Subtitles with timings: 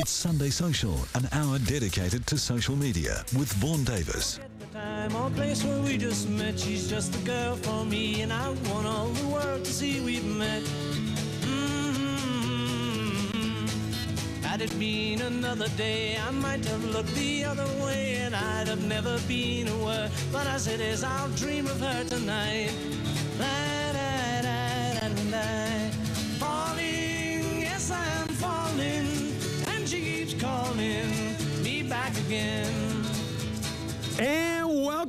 [0.00, 4.40] It's Sunday Social, an hour dedicated to social media with Vaughan Davis.
[4.72, 8.48] Time or place where we just met, she's just a girl for me, and I
[8.70, 10.62] want all the world to see we've met.
[11.42, 12.06] Mm-hmm.
[14.42, 18.82] Had it been another day, I might have looked the other way, and I'd have
[18.86, 20.08] never been aware.
[20.32, 22.72] But as it is, I'll dream of her tonight.
[23.38, 25.79] La, da, da, da,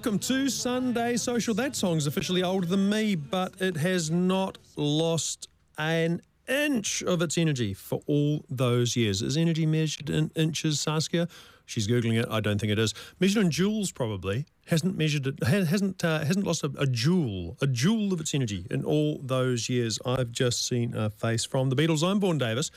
[0.03, 1.53] welcome to Sunday Social.
[1.53, 7.37] That song's officially older than me, but it has not lost an inch of its
[7.37, 9.21] energy for all those years.
[9.21, 11.27] Is energy measured in inches, Saskia?
[11.67, 12.25] She's googling it.
[12.31, 12.95] I don't think it is.
[13.19, 14.47] Measured in joules, probably.
[14.65, 15.35] Hasn't measured it.
[15.43, 19.19] ha- Hasn't uh, hasn't lost a, a joule, a joule of its energy in all
[19.23, 19.99] those years.
[20.03, 22.01] I've just seen a face from the Beatles.
[22.01, 22.71] I'm Vaughan Davis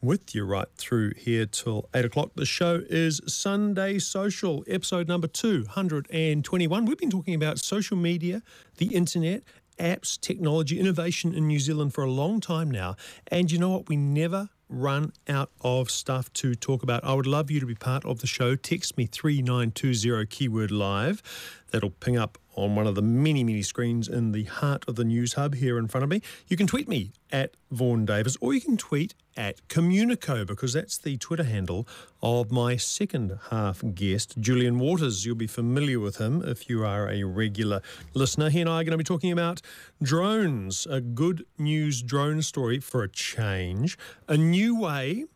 [0.00, 2.30] with you right through here till 8 o'clock.
[2.34, 6.84] The show is Sunday Social, episode number 221.
[6.84, 8.42] We've been talking about social media,
[8.76, 9.42] the internet,
[9.78, 12.96] apps, technology, innovation in New Zealand for a long time now.
[13.28, 13.88] And you know what?
[13.88, 17.04] We never run out of stuff to talk about.
[17.04, 18.56] I would love you to be part of the show.
[18.56, 21.22] Text me 3920 keyword live.
[21.70, 25.04] That'll ping up on one of the many, many screens in the heart of the
[25.04, 26.22] news hub here in front of me.
[26.48, 30.96] You can tweet me at Vaughan Davis or you can tweet at Communico because that's
[30.96, 31.86] the Twitter handle
[32.22, 35.26] of my second half guest, Julian Waters.
[35.26, 37.82] You'll be familiar with him if you are a regular
[38.14, 38.48] listener.
[38.48, 39.60] He and I are going to be talking about
[40.02, 45.26] drones, a good news drone story for a change, a new way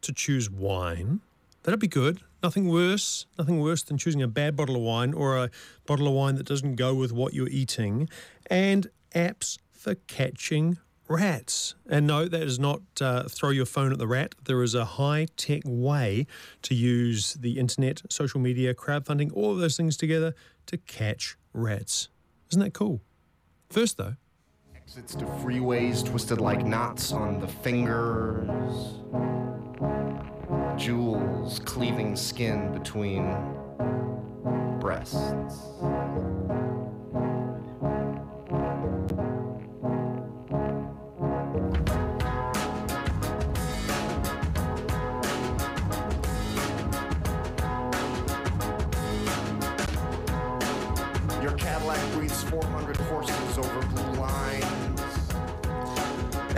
[0.00, 1.20] to choose wine.
[1.62, 2.22] That'd be good.
[2.42, 5.50] Nothing worse, nothing worse than choosing a bad bottle of wine or a
[5.86, 8.08] bottle of wine that doesn't go with what you're eating.
[8.50, 11.74] And apps for catching rats.
[11.88, 14.34] And no, that is not uh, throw your phone at the rat.
[14.44, 16.26] There is a high tech way
[16.62, 20.34] to use the internet, social media, crowdfunding, all of those things together
[20.66, 22.08] to catch rats.
[22.50, 23.02] Isn't that cool?
[23.70, 24.16] First, though,
[24.74, 28.98] Exits to freeways twisted like knots on the fingers.
[30.76, 33.36] Jewels cleaving skin between
[34.80, 35.16] breasts.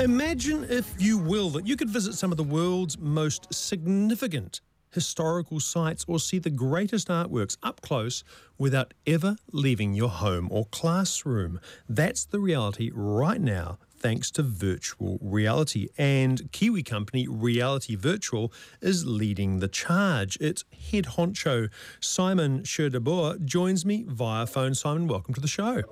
[0.05, 4.61] Imagine, if you will, that you could visit some of the world's most significant
[4.91, 8.23] historical sites or see the greatest artworks up close
[8.59, 11.59] without ever leaving your home or classroom.
[11.89, 13.79] That's the reality right now.
[13.97, 15.89] Thanks to virtual reality.
[15.97, 20.37] And Kiwi company Reality Virtual is leading the charge.
[20.37, 24.75] Its head honcho, Simon Che de Boer, joins me via phone.
[24.75, 25.83] Simon, welcome to the show.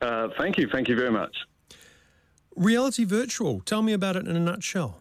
[0.00, 1.34] Uh, thank you, thank you very much.
[2.56, 5.00] Reality Virtual, tell me about it in a nutshell.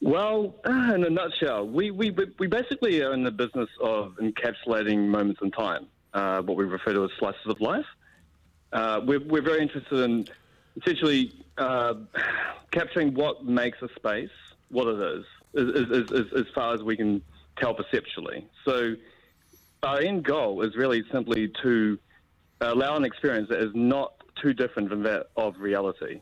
[0.00, 5.06] Well, uh, in a nutshell, we, we, we basically are in the business of encapsulating
[5.06, 7.86] moments in time, uh, what we refer to as slices of life.
[8.72, 10.26] Uh, we're, we're very interested in
[10.76, 11.94] essentially uh,
[12.70, 14.30] capturing what makes a space
[14.70, 15.24] what it is,
[16.36, 17.22] as, far as we can
[17.56, 18.46] tell perceptually.
[18.64, 18.96] So,
[19.82, 21.98] our end goal is really simply to
[22.60, 26.20] allow an experience that is not too different from that of reality.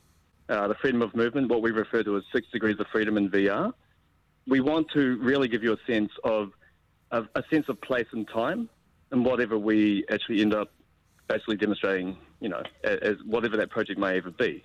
[0.49, 3.31] Uh, the freedom of movement, what we refer to as six degrees of freedom in
[3.31, 3.73] VR.
[4.47, 6.51] We want to really give you a sense of,
[7.11, 8.69] of a sense of place and time,
[9.13, 10.71] and whatever we actually end up
[11.29, 14.65] basically demonstrating, you know, as, as whatever that project may ever be.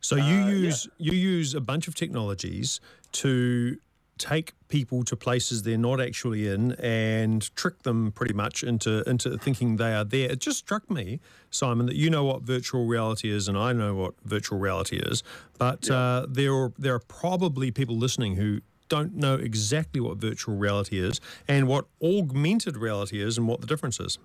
[0.00, 2.80] So you Uh, use you use a bunch of technologies
[3.12, 3.78] to
[4.22, 9.36] take people to places they're not actually in and trick them pretty much into into
[9.36, 10.30] thinking they are there.
[10.30, 11.18] It just struck me,
[11.50, 15.24] Simon, that you know what virtual reality is and I know what virtual reality is,
[15.58, 20.54] but uh, there are, there are probably people listening who don't know exactly what virtual
[20.54, 24.18] reality is and what augmented reality is and what the difference is.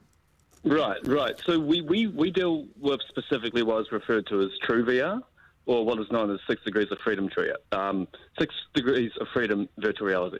[0.64, 1.36] Right, right.
[1.46, 5.22] So we, we, we deal with specifically what is referred to as true VR,
[5.68, 8.08] or what is known as six degrees of freedom tree, um,
[8.40, 10.40] six degrees of freedom virtual reality,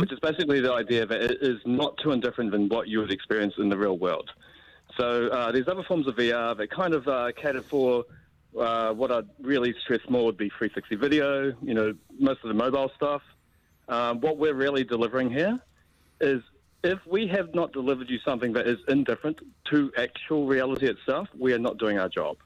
[0.00, 3.10] which is basically the idea that it is not too indifferent than what you would
[3.10, 4.30] experience in the real world.
[4.96, 8.04] So uh, there's other forms of VR that kind of uh, cater for
[8.58, 12.54] uh, what I'd really stress more would be 360 video, you know, most of the
[12.54, 13.22] mobile stuff.
[13.88, 15.58] Um, what we're really delivering here
[16.20, 16.42] is
[16.82, 19.40] if we have not delivered you something that is indifferent
[19.70, 22.36] to actual reality itself, we are not doing our job.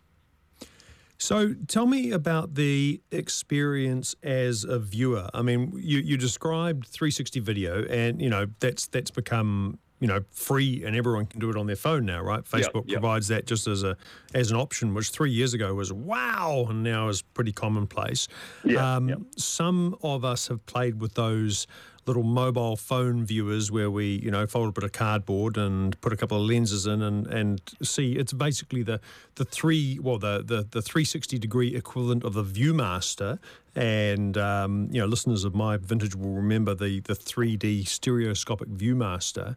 [1.20, 5.28] So tell me about the experience as a viewer.
[5.34, 10.24] I mean, you, you described 360 video, and you know that's that's become you know
[10.30, 12.42] free, and everyone can do it on their phone now, right?
[12.42, 12.94] Facebook yeah.
[12.94, 13.98] provides that just as a
[14.32, 18.26] as an option, which three years ago was wow, and now is pretty commonplace.
[18.64, 19.16] Yeah, um, yeah.
[19.36, 21.66] Some of us have played with those
[22.06, 26.12] little mobile phone viewers where we, you know, fold a bit of cardboard and put
[26.12, 28.12] a couple of lenses in and, and see.
[28.12, 29.00] It's basically the
[29.36, 33.38] the three, well, the the, the 360 degree equivalent of the ViewMaster.
[33.74, 39.56] And um, you know, listeners of my vintage will remember the the 3D stereoscopic ViewMaster.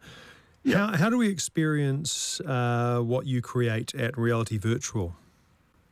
[0.71, 5.13] How, how do we experience uh, what you create at Reality Virtual?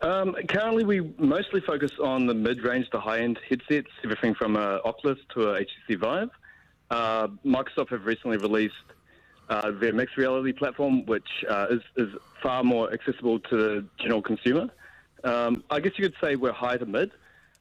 [0.02, 5.20] Um, currently, we mostly focus on the mid-range to high-end headsets, everything from a Oculus
[5.36, 6.30] to a HTC Vive.
[6.92, 8.76] Uh, Microsoft have recently released
[9.50, 14.22] uh, their mixed reality platform, which uh, is, is far more accessible to the general
[14.22, 14.70] consumer.
[15.24, 17.12] Um, I guess you could say we're high to mid.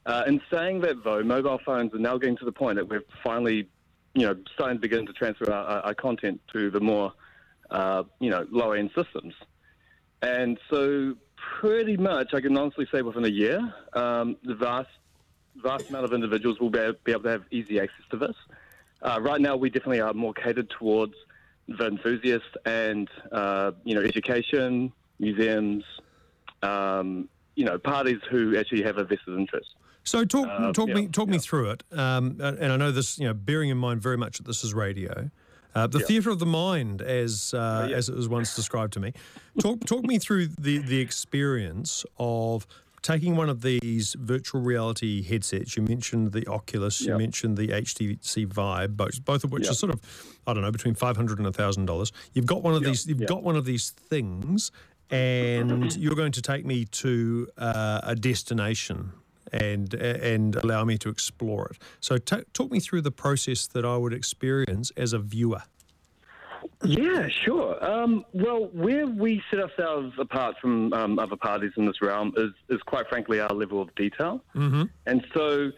[0.05, 3.05] Uh, in saying that, though, mobile phones are now getting to the point that we're
[3.23, 3.69] finally,
[4.15, 7.13] you know, starting to begin to transfer our, our, content to the more,
[7.71, 9.35] uh, you know, lower-end systems.
[10.23, 11.15] And so,
[11.61, 14.89] pretty much, I can honestly say within a year, um, the vast,
[15.57, 18.35] vast amount of individuals will be, be able to have easy access to this.
[19.03, 21.15] Uh, right now, we definitely are more catered towards
[21.69, 25.85] the enthusiast and uh, you know education, museums,
[26.63, 29.71] um, you know parties who actually have a vested interest.
[30.05, 31.83] So talk Uh, talk yeah, me talk me through it.
[31.93, 34.75] Um, and I know this, you know, bearing in mind very much that this is
[34.75, 35.31] radio.
[35.75, 37.97] Uh, the theatre of the mind, as uh, yeah.
[37.97, 39.13] as it was once described to me.
[39.61, 42.67] Talk talk me through the the experience of
[43.03, 45.77] taking one of these virtual reality headsets.
[45.77, 47.01] You mentioned the Oculus.
[47.01, 49.71] You mentioned the HTC Vive, both both of which Yeah.
[49.71, 50.01] are sort of
[50.47, 52.13] I don't know between five hundred and thousand dollars.
[52.35, 53.07] You've got one of Yeah, these.
[53.07, 54.71] You've got one of these things,
[55.11, 59.13] and you're going to take me to uh, a destination
[59.53, 61.79] and and allow me to explore it.
[62.01, 65.63] So ta talk me through the process that I would experience as a viewer.
[66.85, 67.83] Yeah, sure.
[67.85, 72.51] Um, well, where we set ourselves apart from um, other parties in this realm is,
[72.69, 74.43] is quite frankly our level of detail.
[74.55, 74.85] Mm-hmm.
[75.07, 75.73] And so,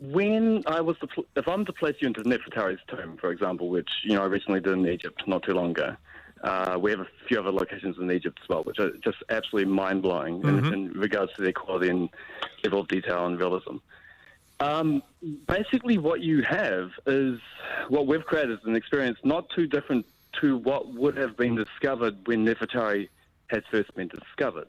[0.00, 3.90] when I was pl- if I'm to place you into Nefertari's tomb, for example, which
[4.04, 5.96] you know I recently did in Egypt not too long ago.
[6.42, 9.72] Uh, we have a few other locations in Egypt as well, which are just absolutely
[9.72, 12.08] mind blowing in, in regards to their quality and
[12.64, 13.76] level of detail and realism.
[14.62, 15.02] Um,
[15.48, 17.40] basically, what you have is
[17.88, 20.06] what we've created is an experience not too different
[20.40, 23.08] to what would have been discovered when Nefertari
[23.48, 24.68] had first been discovered.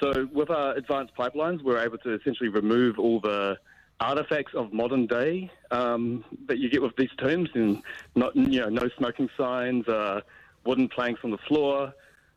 [0.00, 3.58] So, with our advanced pipelines, we're able to essentially remove all the
[4.00, 7.82] artifacts of modern day um, that you get with these tombs, and
[8.14, 10.22] not you know no smoking signs, uh,
[10.64, 11.92] wooden planks on the floor,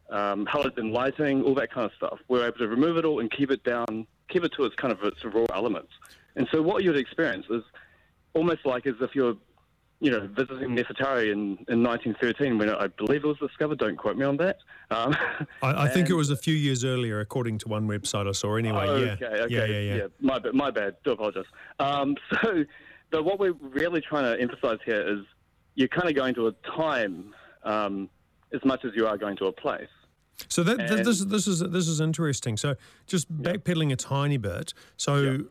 [0.10, 2.20] um, halogen lighting, all that kind of stuff.
[2.28, 4.92] We're able to remove it all and keep it down, keep it to its kind
[4.92, 5.94] of its raw elements.
[6.36, 7.64] And so what you'd experience is
[8.34, 9.36] almost like as if you're,
[10.00, 13.78] you know, visiting Nefertari in, in 1913 when I believe it was discovered.
[13.80, 14.58] Don't quote me on that.
[14.92, 15.16] Um,
[15.62, 18.56] I, I think it was a few years earlier, according to one website I saw.
[18.56, 20.08] Anyway, Oh, yeah, okay, okay, yeah, yeah, yeah.
[20.20, 20.96] My, my bad.
[21.04, 21.46] Do apologise.
[21.80, 22.66] Um, so,
[23.12, 25.20] but what we're really trying to emphasise here is
[25.76, 27.34] you're kind of going to a time
[27.64, 28.10] um,
[28.54, 29.88] as much as you are going to a place.
[30.50, 32.58] So that, And- this this is this is interesting.
[32.58, 32.76] So
[33.08, 34.74] just backpedaling a tiny bit.
[34.98, 35.46] So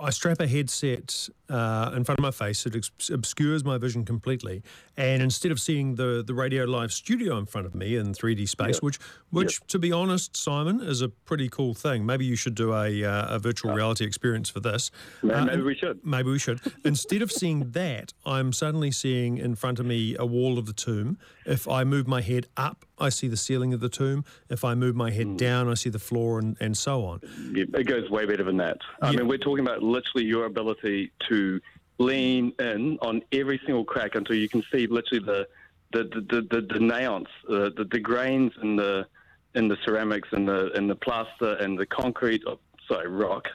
[0.00, 2.66] I strap a headset uh, in front of my face.
[2.66, 4.62] It ex- obscures my vision completely,
[4.96, 8.48] and instead of seeing the the Radio Live studio in front of me in 3D
[8.48, 8.98] space, which
[9.30, 12.04] which to be honest, Simon, is a pretty cool thing.
[12.04, 14.90] Maybe you should do a uh, a virtual reality experience for this.
[15.22, 16.04] Uh, maybe we should.
[16.04, 16.60] Maybe we should.
[16.84, 20.72] Instead of seeing that, I'm suddenly seeing in front of me a wall of the
[20.72, 21.18] tomb.
[21.46, 24.24] If I move my head up, I see the ceiling of the tomb.
[24.48, 27.20] If I move my head down, I see the floor and, and so on.
[27.52, 28.78] Yeah, It goes way better than that.
[29.02, 31.60] I mean, we're talking about literally your ability to
[31.98, 35.48] lean in on every single crack until you can see literally the
[35.92, 39.06] the the the, the, the nails, uh, the the grains in the
[39.54, 42.42] in the ceramics and the in the plaster and the concrete.
[42.46, 43.48] Oh, sorry, rock.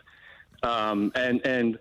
[0.64, 1.80] Um, and and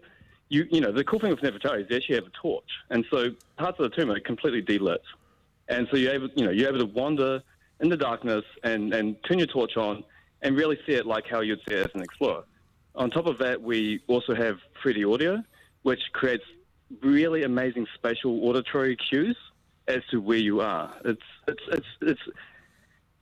[0.49, 3.05] you you know the cool thing with Nefertari is they actually have a torch, and
[3.11, 4.99] so parts of the tomb are completely delit,
[5.69, 7.43] and so you're able you know you're able to wander
[7.83, 10.03] in the darkness and and turn your torch on
[10.41, 12.45] and really see it like how you'd see it as an explorer.
[12.95, 15.43] On top of that, we also have 3D audio,
[15.83, 16.45] which creates
[17.03, 19.37] really amazing spatial auditory cues
[19.89, 20.93] as to where you are.
[21.05, 22.21] It's it's it's it's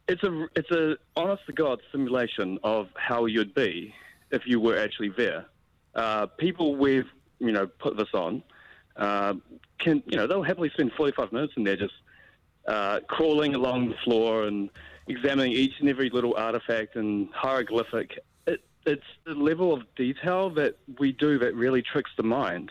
[0.08, 3.94] it's a it's a honest to god simulation of how you'd be
[4.30, 5.46] if you were actually there.
[5.94, 8.42] Uh, people we've you know put this on
[8.96, 9.34] uh,
[9.78, 11.94] can you know they'll happily spend 45 minutes in there just
[12.66, 14.70] uh, crawling along the floor and
[15.06, 18.18] examining each and every little artifact and hieroglyphic.
[18.46, 22.70] It, it's the level of detail that we do that really tricks the mind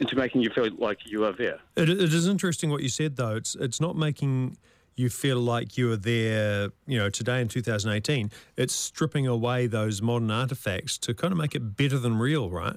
[0.00, 1.58] into making you feel like you are there.
[1.76, 3.36] It, it is interesting what you said, though.
[3.36, 4.56] It's it's not making
[4.96, 8.30] you feel like you are there, you know, today in 2018.
[8.56, 12.76] It's stripping away those modern artifacts to kind of make it better than real, right?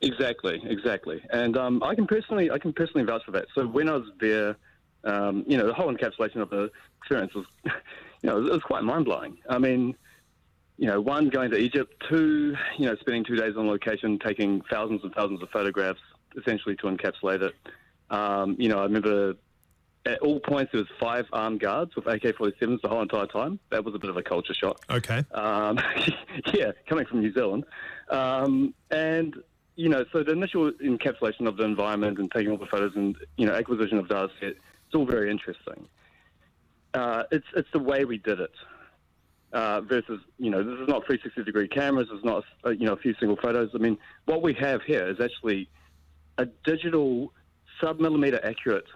[0.00, 1.22] Exactly, exactly.
[1.30, 3.46] And um, I can personally, I can personally vouch for that.
[3.54, 4.56] So when I was there,
[5.04, 7.72] um, you know, the whole encapsulation of the experience was, you
[8.24, 9.38] know, it was quite mind blowing.
[9.48, 9.96] I mean,
[10.78, 14.62] you know, one going to Egypt, two, you know, spending two days on location, taking
[14.70, 16.00] thousands and thousands of photographs,
[16.36, 17.54] essentially to encapsulate it.
[18.10, 19.34] Um, you know, I remember
[20.04, 23.58] at all points there was five armed guards with AK-47s the whole entire time.
[23.70, 24.84] That was a bit of a culture shock.
[24.90, 25.24] Okay.
[25.32, 25.78] Um,
[26.52, 27.64] yeah, coming from New Zealand.
[28.10, 29.36] Um, and,
[29.76, 33.16] you know, so the initial encapsulation of the environment and taking all the photos and,
[33.36, 34.54] you know, acquisition of data set,
[34.92, 35.88] it's all very interesting.
[36.92, 38.52] Uh, it's, it's the way we did it.
[39.54, 42.08] Uh, versus, you know, this is not 360 degree cameras.
[42.10, 43.70] It's not, uh, you know, a few single photos.
[43.74, 45.68] I mean, what we have here is actually
[46.38, 47.32] a digital
[47.80, 48.86] sub millimeter accurate,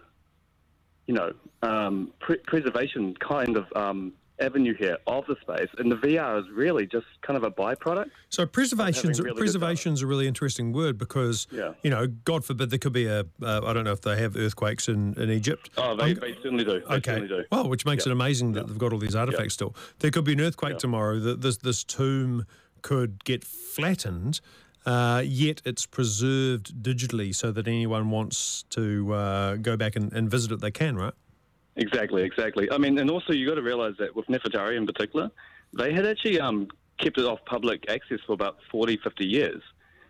[1.07, 5.97] you know, um, pre- preservation kind of um, avenue here of the space, and the
[5.97, 8.11] VR is really just kind of a byproduct.
[8.29, 11.73] So preservation's really preservation's a really interesting word because Yeah.
[11.83, 14.37] you know, God forbid there could be a uh, I don't know if they have
[14.37, 15.71] earthquakes in, in Egypt.
[15.79, 16.81] Oh, they, they certainly do.
[16.81, 17.13] They Okay.
[17.13, 17.45] certainly do.
[17.51, 19.75] Well, which makes it amazing that they've got all these artifacts still.
[20.01, 21.19] There could be an earthquake tomorrow.
[21.19, 22.45] That this this tomb
[22.83, 24.41] could get flattened,
[24.85, 30.31] uh, yet it's preserved digitally so that anyone wants to uh, go back and, and
[30.31, 31.15] visit it, they can, right?
[31.77, 32.71] Exactly, exactly.
[32.71, 35.31] I mean, and also you got to realize that with Nefertari in particular,
[35.77, 36.69] they had actually um,
[36.99, 39.63] kept it off public access for about 40, 50 years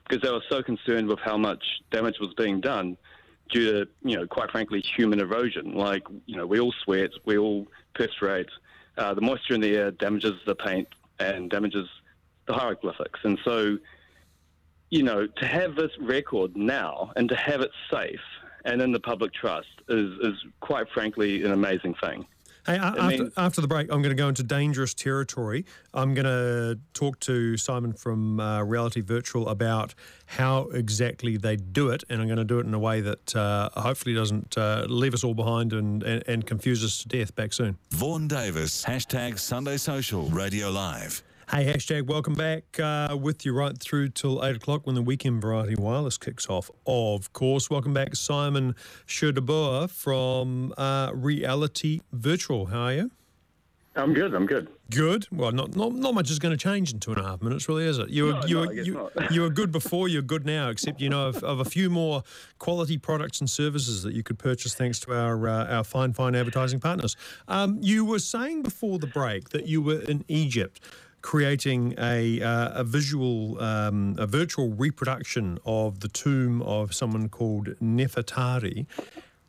[0.09, 2.97] because they were so concerned with how much damage was being done
[3.51, 5.75] due to, you know, quite frankly, human erosion.
[5.75, 8.49] Like, you know, we all sweat, we all perspirate.
[8.97, 11.89] Uh, the moisture in the air damages the paint and damages
[12.47, 13.21] the hieroglyphics.
[13.25, 13.79] And so,
[14.91, 18.21] you know, to have this record now and to have it safe
[18.67, 22.27] and in the public trust is, is quite frankly an amazing thing.
[22.67, 25.65] Hey, after, mean- after the break, I'm going to go into dangerous territory.
[25.95, 29.95] I'm going to talk to Simon from uh, Reality Virtual about
[30.27, 33.37] how exactly they do it, and I'm going to do it in a way that
[33.37, 37.37] uh, hopefully doesn't uh, leave us all behind and, and, and confuse us to death.
[37.37, 37.79] Back soon.
[37.91, 41.23] Vaughan Davis, hashtag Sunday Social, Radio Live.
[41.49, 45.41] Hey, hashtag welcome back uh, with you right through till 8 o'clock when the weekend
[45.41, 46.73] Variety Wireless kicks off.
[46.89, 48.75] Of course, welcome back, Simon
[49.07, 52.67] Che de Boer from uh, Reality Virtual.
[52.67, 53.11] How are you?
[53.95, 54.35] I'm good.
[54.35, 54.69] I'm good.
[54.91, 55.29] Good.
[55.31, 57.69] Well, not not, not much is going to change in two and a half minutes,
[57.69, 58.11] really, is it?
[58.11, 60.09] You were No, you no, were guess you, you were good before.
[60.09, 62.25] You're good now, except you know of, of a few more
[62.59, 66.35] quality products and services that you could purchase thanks to our uh, our fine fine
[66.35, 67.17] advertising partners.
[67.47, 70.81] Um, you were saying before the break that you were in Egypt.
[71.27, 77.67] Creating a uh, a visual um, a virtual reproduction of the tomb of someone called
[77.83, 78.87] Nefertari.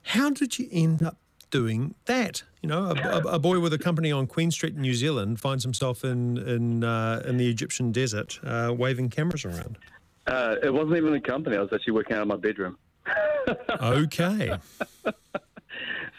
[0.02, 1.18] How did you end up
[1.52, 2.42] doing that?
[2.64, 5.40] You know, a, a, a boy with a company on Queen Street in New Zealand
[5.40, 9.78] finds himself in in uh, in the Egyptian desert, uh, waving cameras around.
[10.26, 11.58] Uh, it wasn't even a company.
[11.58, 12.78] I was actually working out of my bedroom.
[13.82, 14.52] Okay,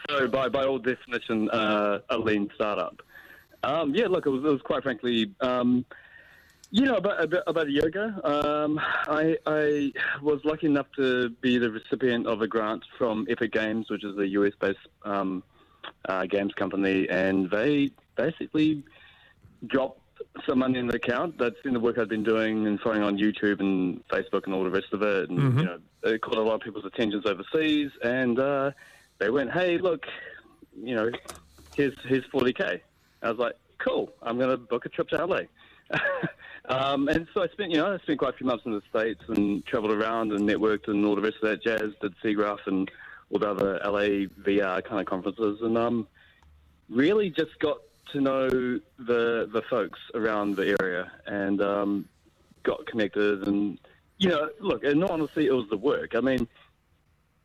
[0.09, 3.01] So by, by all definition, uh, a lean startup.
[3.63, 5.85] Um, yeah, look, it was, it was quite frankly, um,
[6.71, 11.29] you know, about, about, about a year ago, um, I, I was lucky enough to
[11.41, 15.43] be the recipient of a grant from Epic Games, which is a US-based um,
[16.07, 18.83] uh, games company, and they basically
[19.65, 19.99] dropped
[20.47, 21.37] some money in the account.
[21.37, 24.63] That's in the work I've been doing and throwing on YouTube and Facebook and all
[24.63, 25.29] the rest of it.
[25.29, 27.91] And, you know, it caught a lot of people's attentions overseas.
[28.03, 28.71] And uh,
[29.17, 30.05] they went, hey, look,
[30.77, 31.09] you know,
[31.75, 32.81] here's, here's 40K.
[33.21, 35.41] I was like, cool, I'm going to book a trip to LA.
[36.69, 38.81] um, and so I spent, you know, I spent quite a few months in the
[38.89, 42.67] States and traveled around and networked and all the rest of that jazz, did SIGGRAPH
[42.67, 42.91] and
[43.31, 45.59] all the other LA VR kind of conferences.
[45.61, 46.07] And, um,
[46.89, 47.77] really just got
[48.11, 52.09] to know the the folks around the area and um,
[52.63, 53.47] got connected.
[53.47, 53.79] And
[54.17, 56.15] you know, look, in all honesty, it was the work.
[56.15, 56.47] I mean,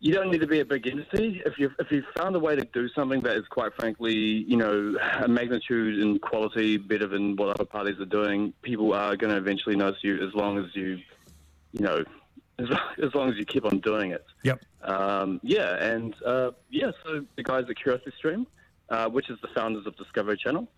[0.01, 2.55] you don't need to be a big entity if you if you found a way
[2.57, 7.37] to do something that is quite frankly, you know, a magnitude and quality better than
[7.37, 8.53] what other parties are doing.
[8.63, 10.99] People are going to eventually notice you as long as you,
[11.73, 12.05] you know.
[12.57, 14.25] As long, as long as you keep on doing it.
[14.45, 14.63] yep.
[14.83, 18.47] Um, yeah, and uh, yeah, so the guys at Curiosity Stream,
[18.91, 20.69] uh, which is the founders of Discovery Channel,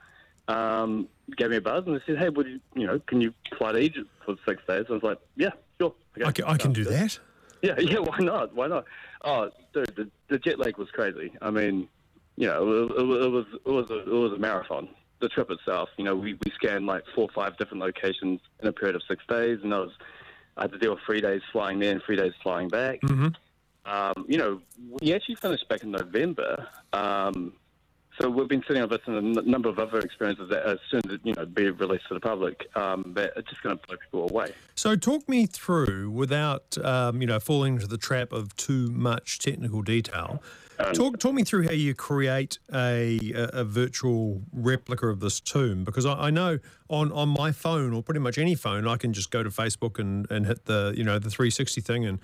[0.48, 1.06] um,
[1.36, 3.72] gave me a buzz and they said, "Hey, would you, you know, can you fly
[3.72, 6.24] to Egypt for six days?" I was like, "Yeah, sure." Okay.
[6.24, 7.18] I can, I can do Sounds good." that.
[7.66, 7.98] Yeah, yeah.
[7.98, 8.54] Why not?
[8.54, 8.84] Why not?
[9.24, 11.32] Oh, dude, the, the jet lag was crazy.
[11.42, 11.88] I mean,
[12.36, 14.88] you know, it, it, it was it was a, it was a marathon.
[15.20, 15.88] the trip itself.
[15.96, 19.02] You know, we, we scanned like four or five different locations in a period of
[19.08, 19.92] six days, and I was
[20.56, 23.00] I had to deal with three days flying there and three days flying back.
[23.02, 23.28] Mm-hmm.
[23.84, 24.60] Um, you know,
[25.00, 26.66] we actually finished back in November.
[26.92, 27.52] Um,
[28.20, 30.78] so we've been sitting on this and a n- number of other experiences that as
[30.90, 33.86] soon as you know be released to the public, um, that are just going to
[33.86, 34.52] blow people away.
[34.74, 39.38] So, talk me through without um, you know falling into the trap of too much
[39.38, 40.42] technical detail.
[40.92, 45.84] Talk, talk me through how you create a, a, a virtual replica of this tomb
[45.84, 46.58] because I, I know
[46.90, 49.98] on, on my phone or pretty much any phone I can just go to Facebook
[49.98, 52.18] and, and hit the you know the 360 thing and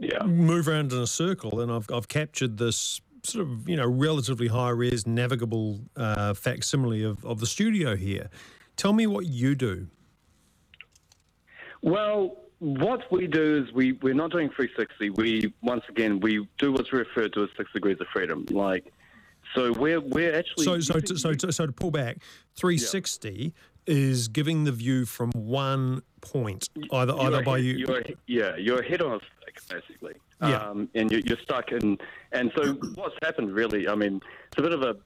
[0.00, 0.22] Yeah.
[0.24, 4.48] move around in a circle and I've, I've captured this sort of you know relatively
[4.48, 8.28] high res navigable uh, facsimile of, of the studio here.
[8.76, 9.88] Tell me what you do.
[11.82, 15.10] Well, what we do is we, we're not doing 360.
[15.10, 18.46] We, once again, we do what's referred to as six degrees of freedom.
[18.50, 18.92] Like,
[19.54, 20.64] so we're, we're actually.
[20.64, 22.18] So, so, to, so, to, so to pull back,
[22.56, 23.54] 360
[23.88, 27.86] is giving the view from one point, either You're either by ahead- you.
[27.86, 30.14] You're, yeah, you're head on a stick, basically.
[30.42, 30.68] Yeah.
[30.68, 31.98] Um, and you're, you're stuck in.
[32.32, 34.96] And so what's happened, really, I mean, it's a bit of a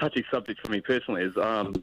[0.00, 1.74] touchy subject for me personally, is um,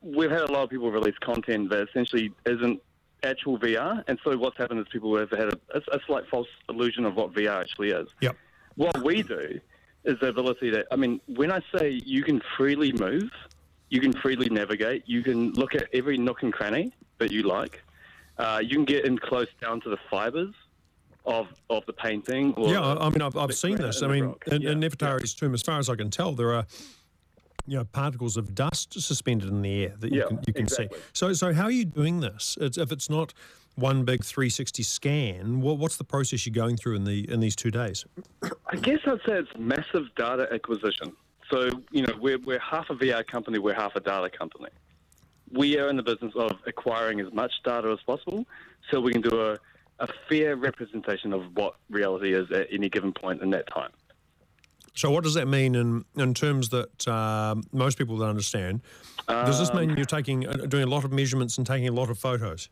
[0.00, 2.80] we've had a lot of people release content that essentially isn't
[3.22, 4.02] actual VR.
[4.08, 7.14] And so what's happened is people have had a, a, a slight false illusion of
[7.16, 8.08] what VR actually is.
[8.22, 8.36] Yep.
[8.76, 9.60] What we do
[10.04, 13.30] is the ability to, I mean, when I say you can freely move,
[13.88, 17.82] you can freely navigate, you can look at every nook and cranny that you like,
[18.38, 20.54] uh, you can get in close down to the fibers
[21.24, 22.52] of, of the painting.
[22.54, 24.02] Or Yeah, I mean, I've, I've seen this.
[24.02, 24.80] I mean, in, Yeah, in.
[24.80, 26.66] Nefertari's tomb, as far as I can tell, there are
[27.68, 30.62] you know particles of dust suspended in the air that you Yeah, can you can
[30.64, 30.98] exactly.
[30.98, 31.04] see.
[31.12, 32.56] So, so how are you doing this?
[32.60, 33.34] It's, if it's not
[33.74, 37.56] one big 360 scan, what, what's the process you're going through in the in these
[37.56, 38.04] two days?
[38.42, 41.12] I guess I'd say it's massive data acquisition.
[41.50, 44.68] So, you know, we're, we're half a VR company, we're half a data company.
[45.52, 48.44] We are in the business of acquiring as much data as possible
[48.90, 49.58] so we can do a,
[50.00, 53.90] a fair representation of what reality is at any given point in that time.
[54.94, 58.80] So, what does that mean in in terms that um, most people don't understand?
[59.28, 61.92] Does this Um, mean you're taking uh, doing a lot of measurements and taking a
[61.92, 62.70] lot of photos?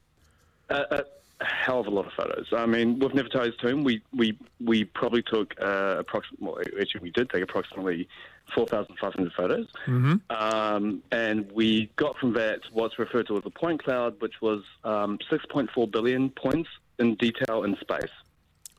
[0.70, 1.04] A,
[1.40, 2.46] a hell of a lot of photos.
[2.52, 7.28] I mean, with Nefertari's tomb, we, we, we probably took uh, approximately, actually, we did
[7.28, 8.08] take approximately
[8.54, 9.66] 4,500 photos.
[10.30, 14.62] Um, and we got from that what's referred to as a point cloud, which was
[14.84, 18.10] um, 6.4 billion points in detail in space.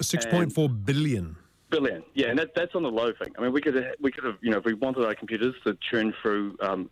[0.02, 1.38] Six point four billion.
[1.70, 3.34] Billion, yeah, and that, that's on the low thing.
[3.38, 5.78] I mean, we could we could have, you know, if we wanted our computers to
[5.90, 6.90] churn through, um,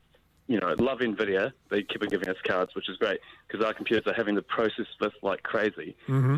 [0.47, 3.73] you know, love NVIDIA, they keep on giving us cards, which is great because our
[3.73, 5.95] computers are having to process this like crazy.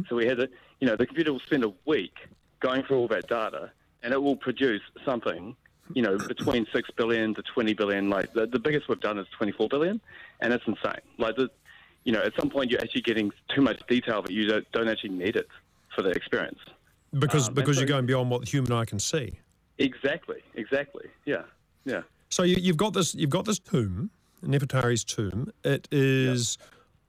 [0.09, 2.13] So we had to, you know, the computer will spend a week
[2.59, 3.71] going through all that data,
[4.03, 5.55] and it will produce something,
[5.93, 8.09] you know, between six billion to twenty billion.
[8.09, 10.01] Like the, the biggest we've done is twenty four billion,
[10.41, 11.01] and it's insane.
[11.17, 11.49] Like the,
[12.03, 14.87] you know, at some point you're actually getting too much detail that you don't, don't
[14.87, 15.47] actually need it
[15.95, 16.59] for the experience.
[17.17, 19.33] Because Um, because so- you're going beyond what the human eye can see.
[19.77, 21.07] Exactly, exactly.
[21.25, 21.43] Yeah,
[21.85, 22.01] yeah.
[22.29, 24.09] So you, you've got this you've got this tomb,
[24.43, 25.51] Nefertari's tomb.
[25.63, 26.57] It is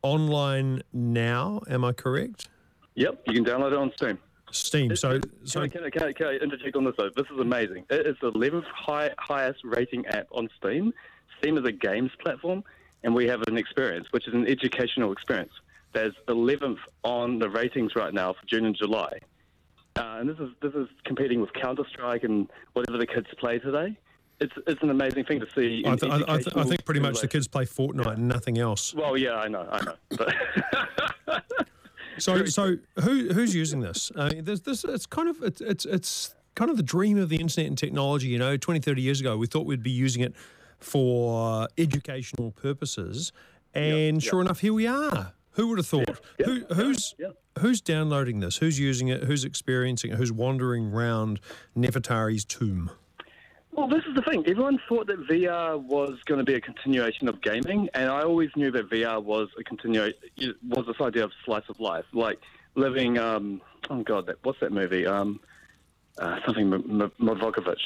[0.02, 1.60] online now.
[1.68, 2.48] Am I correct?
[2.96, 4.18] Yep, you can download it on Steam.
[4.50, 4.94] Steam.
[4.96, 7.10] So so can, I, can, I, can I interject on this though?
[7.14, 7.84] This is amazing.
[7.90, 10.92] It is the 11th high, highest rating app on Steam.
[11.38, 12.64] Steam is a games platform,
[13.02, 15.52] and we have an experience, which is an educational experience.
[15.92, 19.18] There's 11th on the ratings right now for June and July,
[19.96, 23.58] uh, and this is this is competing with Counter Strike and whatever the kids play
[23.58, 23.96] today.
[24.40, 25.82] It's it's an amazing thing to see.
[25.86, 28.94] I, th- I, th- I think pretty much the kids play Fortnite and nothing else.
[28.94, 30.34] Well, yeah, I know, I know, but.
[32.18, 34.10] So so who who's using this?
[34.14, 37.36] Uh, there's this it's kind of it's, it's it's kind of the dream of the
[37.36, 38.28] internet and technology.
[38.28, 40.34] You know, 20, 30 years ago, we thought we'd be using it
[40.78, 43.32] for educational purposes,
[43.74, 45.32] and sure enough, here we are.
[45.52, 46.20] Who would have thought?
[46.38, 47.14] yeah, Who who's
[47.58, 48.58] who's downloading this?
[48.58, 49.24] Who's using it?
[49.24, 50.16] Who's experiencing it?
[50.16, 51.40] Who's wandering around
[51.76, 52.90] Nefertari's tomb?
[53.76, 54.42] Well, this is the thing.
[54.46, 58.48] Everyone thought that VR was going to be a continuation of gaming, and I always
[58.56, 60.12] knew that VR was a continua-
[60.68, 62.38] was this idea of slice of life, like
[62.74, 63.18] living.
[63.18, 63.60] Um,
[63.90, 65.06] oh God, that, what's that movie?
[65.06, 65.40] Um,
[66.18, 67.12] uh, something M- M-.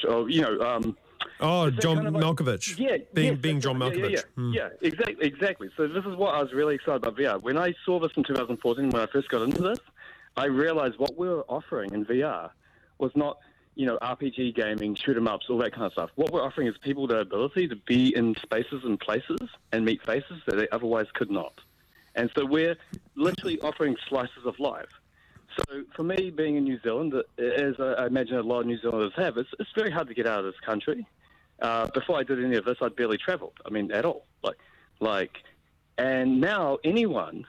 [0.07, 0.59] Oh, you know.
[0.61, 0.97] Um,
[1.39, 2.79] Oh, John kind of like- Malkovich.
[2.79, 3.77] Yeah, being yes, being John.
[3.77, 4.11] Malkovich.
[4.11, 4.53] Yeah, yeah, Hmm.
[4.53, 4.69] yeah.
[4.81, 5.69] yeah exactly, exactly.
[5.77, 7.39] So this is what I was really excited about VR.
[7.41, 9.79] When I saw this in 2014, when I first got into this,
[10.37, 12.49] I realized what we were offering in VR
[12.97, 13.37] was not,
[13.75, 16.09] you know, RPG gaming, shoot 'em ups, all that kind of stuff.
[16.15, 19.39] What we're offering is people the ability to be in spaces and places
[19.71, 21.53] and meet faces that they otherwise could not.
[22.15, 22.75] And so we're
[23.15, 24.89] literally offering slices of life.
[25.57, 29.13] So for me, being in New Zealand, as I imagine a lot of New Zealanders
[29.15, 31.05] have, it's, it's very hard to get out of this country.
[31.61, 33.53] Uh, before I did any of this, I'd barely travelled.
[33.65, 34.25] I mean, at all.
[34.43, 34.57] Like,
[34.99, 35.37] like,
[35.97, 37.45] and now anyone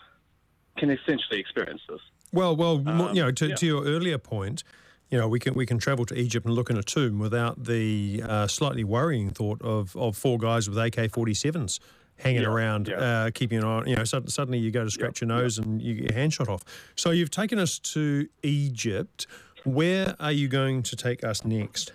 [0.77, 2.01] can essentially experience this.
[2.33, 3.55] Well, well, mo- you know, to, yeah.
[3.57, 4.65] to your earlier point,
[5.13, 7.63] you know, we can we can travel to Egypt and look in a tomb without
[7.65, 11.79] the uh, slightly worrying thought of, of four guys with AK-47s
[12.17, 12.97] hanging Yeah, around, yeah.
[13.27, 13.77] uh, keeping an eye.
[13.79, 16.19] on- You know, sud- suddenly you go to scratch your nose and you get your
[16.19, 16.63] hand shot off.
[16.97, 19.27] So you've taken us to Egypt.
[19.65, 21.93] Where are you going to take us next?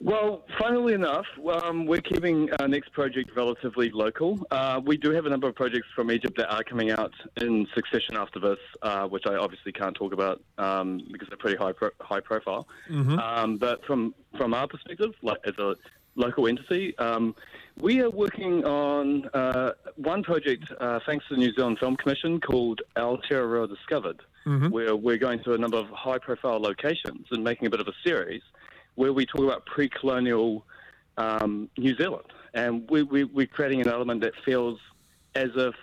[0.00, 1.26] Well, funnily enough,
[1.64, 4.38] um, we're keeping our next project relatively local.
[4.50, 7.66] Uh, we do have a number of projects from Egypt that are coming out in
[7.74, 11.72] succession after this, uh, which I obviously can't talk about um, because they're pretty high
[11.72, 12.68] pro- high profile.
[13.18, 15.74] Um, but from from our perspective, like as a
[16.14, 17.34] local entity, um,
[17.80, 22.40] we are working on uh, one project uh, thanks to the New Zealand Film Commission
[22.40, 24.20] called Aotearoa Discovered,
[24.70, 27.88] where we're going to a number of high profile locations and making a bit of
[27.88, 28.42] a series
[28.98, 30.64] where we talk about pre-colonial
[31.18, 34.78] um, New Zealand, and we, we, we're creating an element that feels
[35.36, 35.76] as if,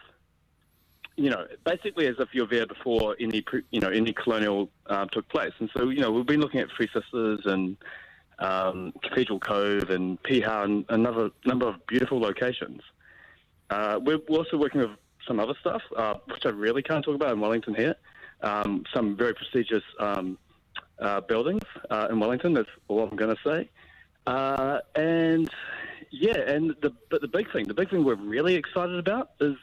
[1.16, 5.06] you know, basically as if you're there before any, pre, you know, any colonial uh,
[5.06, 5.54] took place.
[5.60, 7.78] And so, you know, we've been looking at Three Sisters and
[8.40, 12.82] um, Cathedral Cove and Piha and another number of beautiful locations.
[13.70, 14.92] Uh, we're we're also working with
[15.26, 17.96] some other stuff, uh, which I really can't talk about in Wellington here.
[18.42, 20.38] Um, some very prestigious um,
[21.00, 22.54] uh, buildings uh, in Wellington.
[22.54, 23.70] That's all I'm going to say.
[24.28, 25.50] Uh, and
[26.12, 29.56] yeah, and the but the big thing, the big thing we're really excited about is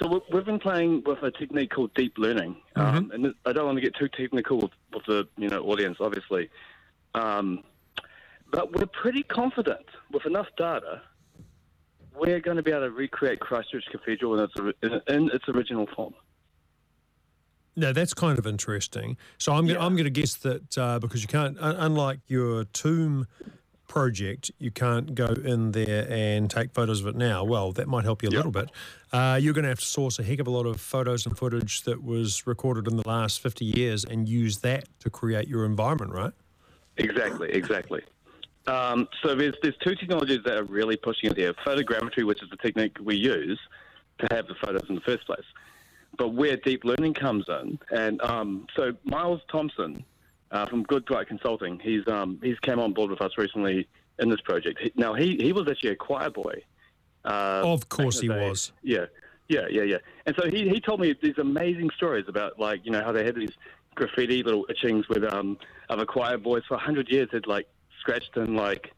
[0.00, 3.66] so we- we've been playing with a technique called deep learning, um, and I don't
[3.66, 6.48] want to get too technical with, with the you know audience, obviously,
[7.14, 7.64] um,
[8.52, 11.02] but we're pretty confident with enough data.
[12.14, 15.86] We're going to be able to recreate Christchurch Cathedral in its, in, in its original
[15.94, 16.14] form.
[17.76, 19.16] Now that's kind of interesting.
[19.38, 19.86] So I'm gonna, Yeah.
[19.86, 23.26] I'm going to guess that uh, because you can't, un- unlike your tomb
[23.88, 27.42] project, you can't go in there and take photos of it now.
[27.42, 28.70] Well, that might help you a little bit.
[29.12, 31.36] Uh, you're going to have to source a heck of a lot of photos and
[31.36, 35.64] footage that was recorded in the last 50 years and use that to create your
[35.64, 36.32] environment, right?
[36.98, 38.02] Exactly, exactly.
[38.66, 41.54] Um, so there's there's two technologies that are really pushing it here.
[41.66, 43.58] Photogrammetry, which is the technique we use
[44.18, 45.44] to have the photos in the first place,
[46.18, 50.04] but where deep learning comes in, and um, so Miles Thompson
[50.50, 54.28] uh, from Good Bright Consulting, he's um, he's came on board with us recently in
[54.28, 54.80] this project.
[54.80, 56.62] He, now he he was actually a choir boy.
[57.24, 58.48] Uh, Of course he day.
[58.48, 58.72] was.
[58.82, 59.06] Yeah,
[59.48, 59.98] yeah, yeah, yeah.
[60.26, 63.24] And so he, he told me these amazing stories about like you know how they
[63.24, 63.52] had these
[63.94, 67.66] graffiti little etchings with um other choir boys for hundred years had like
[68.00, 68.92] scratched in like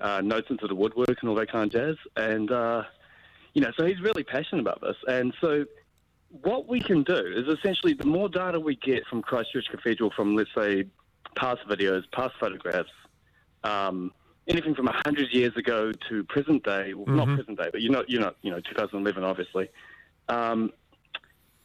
[0.00, 1.96] uh, notes into the woodwork and all that kind of jazz.
[2.16, 2.82] And uh,
[3.54, 4.96] you know, so he's really passionate about this.
[5.06, 5.64] And so
[6.30, 10.36] what we can do is essentially the more data we get from Christchurch Cathedral from
[10.36, 10.84] let's say
[11.36, 12.90] past videos, past photographs,
[13.64, 14.12] um,
[14.46, 18.08] anything from 100 years ago to present day, well, not present day, but you're not,
[18.08, 19.68] you're not, you know, 2011, obviously.
[20.28, 20.72] Um,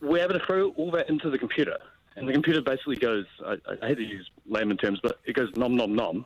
[0.02, 1.78] we're able to throw all that into the computer,
[2.16, 3.26] and the computer basically goes.
[3.46, 6.26] I, I hate to use layman terms, but it goes nom nom nom.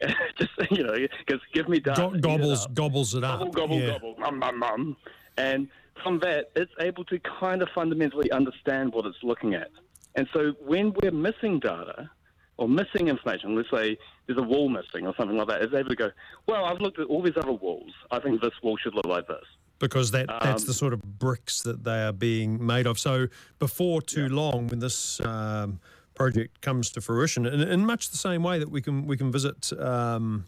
[0.38, 2.00] Just you know, it goes give me data.
[2.00, 3.38] Go- eat it gobbles, gobbles it up.
[3.38, 3.86] gobble, gobble, yeah.
[3.92, 4.96] gobble, mum, mum, mum.
[5.36, 5.68] And
[6.02, 9.70] from that, it's able to kind of fundamentally understand what it's looking at.
[10.16, 12.10] And so when we're missing data
[12.56, 15.90] or missing information, let's say there's a wall missing or something like that, it's able
[15.90, 16.10] to go,
[16.46, 17.92] well, I've looked at all these other walls.
[18.10, 19.44] I think this wall should look like this.
[19.80, 22.98] because that that's Um, the sort of bricks that they are being made of.
[22.98, 23.26] So
[23.58, 25.80] before too long, when this um,
[26.14, 29.32] project comes to fruition, in, in much the same way that we can we can
[29.32, 29.72] visit.
[29.78, 30.46] Um,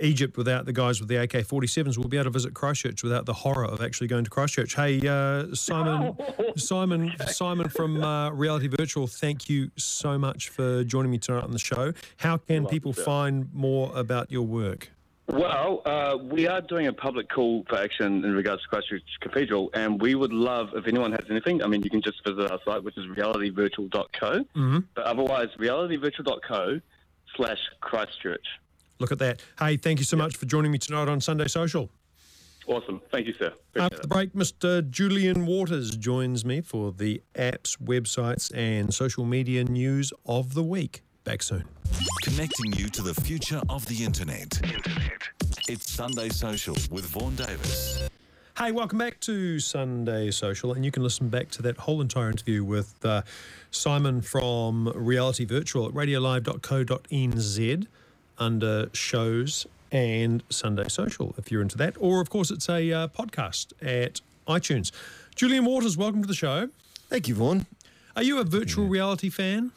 [0.00, 3.26] Egypt without the guys with the AK 47s, we'll be able to visit Christchurch without
[3.26, 4.74] the horror of actually going to Christchurch.
[4.74, 6.16] Hey, uh, Simon,
[6.56, 11.52] Simon, Simon from uh, Reality Virtual, thank you so much for joining me tonight on
[11.52, 11.92] the show.
[12.18, 14.90] How can people find more about your work?
[15.30, 19.70] Well, uh, we are doing a public call for action in regards to Christchurch Cathedral,
[19.74, 21.62] and we would love if anyone has anything.
[21.62, 24.30] I mean, you can just visit our site, which is realityvirtual.co.
[24.30, 24.78] Mm-hmm.
[24.94, 26.80] But otherwise, realityvirtual.co
[27.36, 28.46] slash Christchurch.
[28.98, 29.40] Look at that.
[29.58, 31.90] Hey, thank you so much for joining me tonight on Sunday Social.
[32.66, 33.00] Awesome.
[33.10, 33.46] Thank you, sir.
[33.46, 34.88] Appreciate After the break, Mr.
[34.90, 41.02] Julian Waters joins me for the apps, websites, and social media news of the week.
[41.24, 41.64] Back soon.
[42.22, 44.60] Connecting you to the future of the internet.
[45.68, 48.08] It's Sunday Social with Vaughan Davis.
[48.58, 52.28] Hey, welcome back to Sunday Social, and you can listen back to that whole entire
[52.30, 53.22] interview with uh,
[53.70, 57.86] Simon from Reality Virtual at radiolive.co.nz
[58.38, 61.94] under shows and Sunday Social, if you're into that.
[61.98, 64.92] Or, of course, it's a uh, podcast at iTunes.
[65.34, 66.68] Julian Waters, welcome to the show.
[67.08, 67.66] Thank you, Vaughan.
[68.16, 69.72] Are you a virtual reality fan?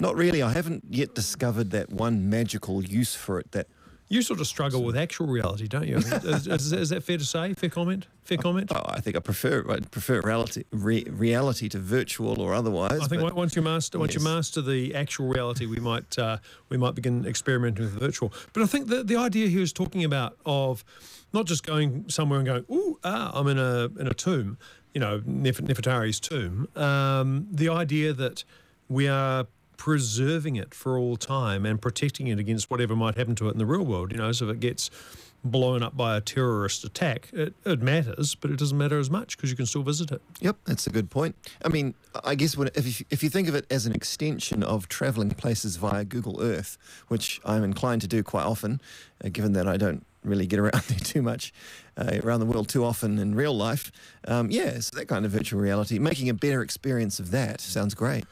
[0.00, 0.42] Not really.
[0.42, 3.66] I haven't yet discovered that one magical use for it that
[4.10, 5.96] You sort of struggle with actual reality, don't you?
[5.96, 7.52] is, is, is that fair to say?
[7.52, 8.06] Fair comment?
[8.24, 8.72] Fair comment?
[8.74, 13.00] Oh, I think I prefer I prefer reality re, reality to virtual or otherwise.
[13.00, 16.38] I think once you master once you master the actual reality, we might uh,
[16.70, 18.32] we might begin experimenting with virtual.
[18.54, 20.84] But I think the the idea he was talking about of
[21.34, 24.56] not just going somewhere and going, ooh, ah, I'm in a in a tomb,
[24.94, 26.68] you know, Nef- Nefertari's tomb.
[26.76, 28.44] Um, the idea that
[28.88, 29.46] we are
[29.78, 33.58] preserving it for all time and protecting it against whatever might happen to it in
[33.58, 34.12] the real world.
[34.12, 34.90] You know, so if it gets
[35.44, 39.36] blown up by a terrorist attack, it, it matters, but it doesn't matter as much
[39.36, 40.20] because you can still visit it.
[40.40, 41.36] Yep, that's a good point.
[41.64, 44.64] I mean, I guess when, if, you, if you think of it as an extension
[44.64, 48.80] of traveling places via Google Earth, which I'm inclined to do quite often,
[49.24, 51.52] uh, given that I don't really get around there too much,
[51.96, 53.92] uh, around the world too often in real life,
[54.26, 57.94] um, yeah, so that kind of virtual reality, making a better experience of that sounds
[57.94, 58.24] great.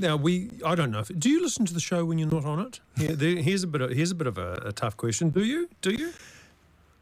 [0.00, 2.44] Now we, I don't know if do you listen to the show when you're not
[2.44, 2.80] on it?
[2.96, 5.30] Here, there, here's a bit of here's a bit of a, a tough question.
[5.30, 5.68] Do you?
[5.82, 6.12] Do you?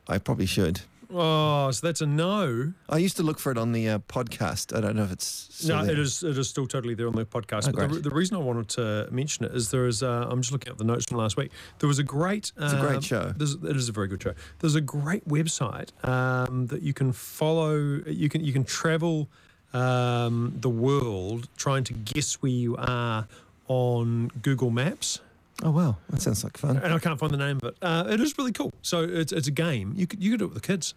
[0.09, 0.81] I probably should.
[1.13, 2.73] Oh, so that's a no.
[2.89, 4.77] I used to look for it on the uh, podcast.
[4.77, 5.93] I don't know if it's still no, there.
[5.93, 6.23] it is.
[6.23, 7.69] It is still totally there on the podcast.
[7.69, 10.03] Oh, but the, the reason I wanted to mention it is there is.
[10.03, 11.53] Uh, I'm just looking at the notes from last week.
[11.79, 12.53] There was a great.
[12.57, 13.35] It's a great um, show.
[13.39, 14.35] It is a very good show.
[14.59, 17.77] There's a great website um, that you can follow.
[18.07, 19.29] You can you can travel
[19.77, 23.27] um, the world trying to guess where you are
[23.69, 25.21] on Google Maps.
[25.63, 26.77] Oh wow, that sounds like fun.
[26.77, 27.77] and I can't find the name of it.
[27.81, 28.73] Uh, it is really cool.
[28.83, 29.95] So it's, it's a game.
[29.97, 30.95] You could you could do it with the kids.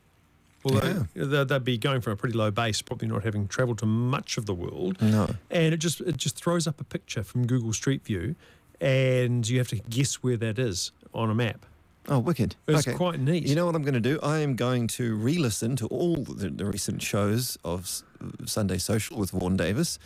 [0.66, 3.86] Although they'd, they'd be going from a pretty low base, probably not having travelled to
[3.86, 5.02] much of the world.
[5.02, 5.30] No.
[5.50, 8.36] And it just it just throws up a picture from Google Street View,
[8.82, 11.66] and you have to guess where that is on a map.
[12.10, 12.56] Oh, wicked.
[12.68, 12.98] It's okay.
[12.98, 13.48] quite neat.
[13.48, 14.20] You know what I'm going to do?
[14.24, 18.02] I am going to re listen to all the, the recent shows of
[18.46, 20.00] Sunday Social with Vaughan Davis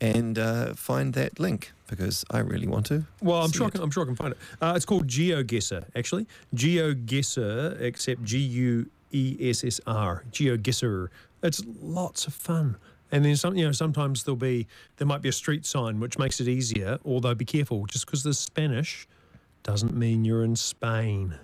[0.00, 3.04] and uh, find that link because I really want to.
[3.20, 4.38] Well, I'm sure, I can, I'm sure I can find it.
[4.60, 6.26] Uh, it's called GeoGuessr, actually.
[6.54, 10.24] GeoGuessr, except G U E S S R.
[10.30, 11.08] GeoGuessr.
[11.42, 12.76] It's lots of fun.
[13.10, 14.66] And then some, you know, sometimes there'll be
[14.98, 16.98] there might be a street sign which makes it easier.
[17.04, 19.08] Although be careful, just because there's Spanish
[19.62, 21.34] doesn't mean you're in Spain.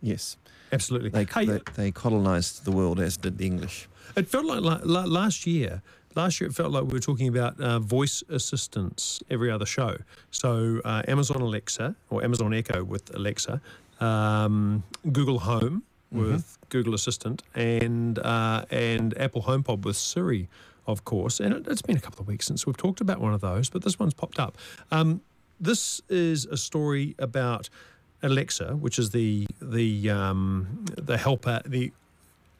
[0.00, 0.36] Yes.
[0.72, 1.10] Absolutely.
[1.10, 3.88] They, hey, they, they colonized the world as did the English.
[4.16, 5.82] It felt like la- la- last year.
[6.14, 9.98] Last year, it felt like we were talking about uh, voice assistants every other show.
[10.30, 13.60] So, uh, Amazon Alexa or Amazon Echo with Alexa,
[14.00, 14.82] um,
[15.12, 20.48] Google Home with Google Assistant, and uh, and Apple HomePod with Siri,
[20.86, 21.38] of course.
[21.38, 23.68] And it, it's been a couple of weeks since we've talked about one of those,
[23.68, 24.56] but this one's popped up.
[24.90, 25.20] Um,
[25.60, 27.68] this is a story about
[28.22, 31.92] Alexa, which is the the um, the helper, the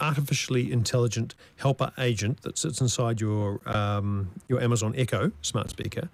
[0.00, 6.08] artificially intelligent helper agent that sits inside your um, your Amazon Echo smart speaker,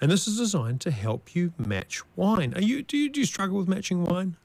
[0.00, 2.52] and this is designed to help you match wine.
[2.54, 4.36] Are you do you do you struggle with matching wine?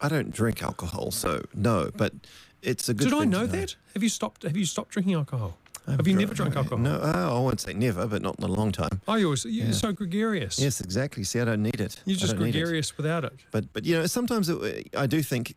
[0.00, 2.12] I don't drink alcohol, so no, but
[2.60, 3.76] it's a good Did I to know that?
[3.94, 4.42] Have you stopped?
[4.42, 5.56] Have you stopped drinking alcohol?
[5.86, 6.78] I've have you dr- never drunk alcohol?
[6.78, 9.00] No, uh, I won't say never, but not in a long time.
[9.08, 9.72] Oh, you're, so- you're Yeah.
[9.72, 10.58] so gregarious.
[10.58, 11.24] Yes, exactly.
[11.24, 12.00] See, I don't need it.
[12.04, 12.52] You're just don't it.
[12.52, 13.32] gregarious without it.
[13.50, 15.54] But but you know, sometimes it, I do think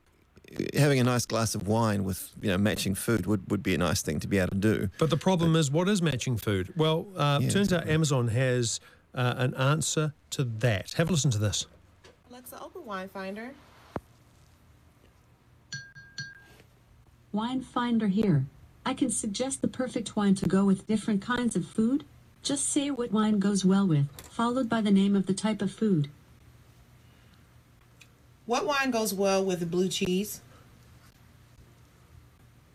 [0.75, 3.77] having a nice glass of wine with you know matching food would, would be a
[3.77, 4.89] nice thing to be able to do.
[4.97, 6.73] But the problem is, what is matching food?
[6.75, 7.87] Well, uh, Yeah, turns out.
[7.87, 8.79] Amazon has
[9.13, 10.93] uh, an answer to that.
[10.93, 11.67] Have a listen to this.
[12.31, 13.51] Alexa, open Wine Finder.
[17.31, 18.45] Wine Finder here.
[18.85, 22.03] I can suggest the perfect wine to go with different kinds of food.
[22.43, 25.71] Just say what wine goes well with, followed by the name of the type of
[25.71, 26.09] food.
[28.45, 30.41] What wine goes well with blue cheese?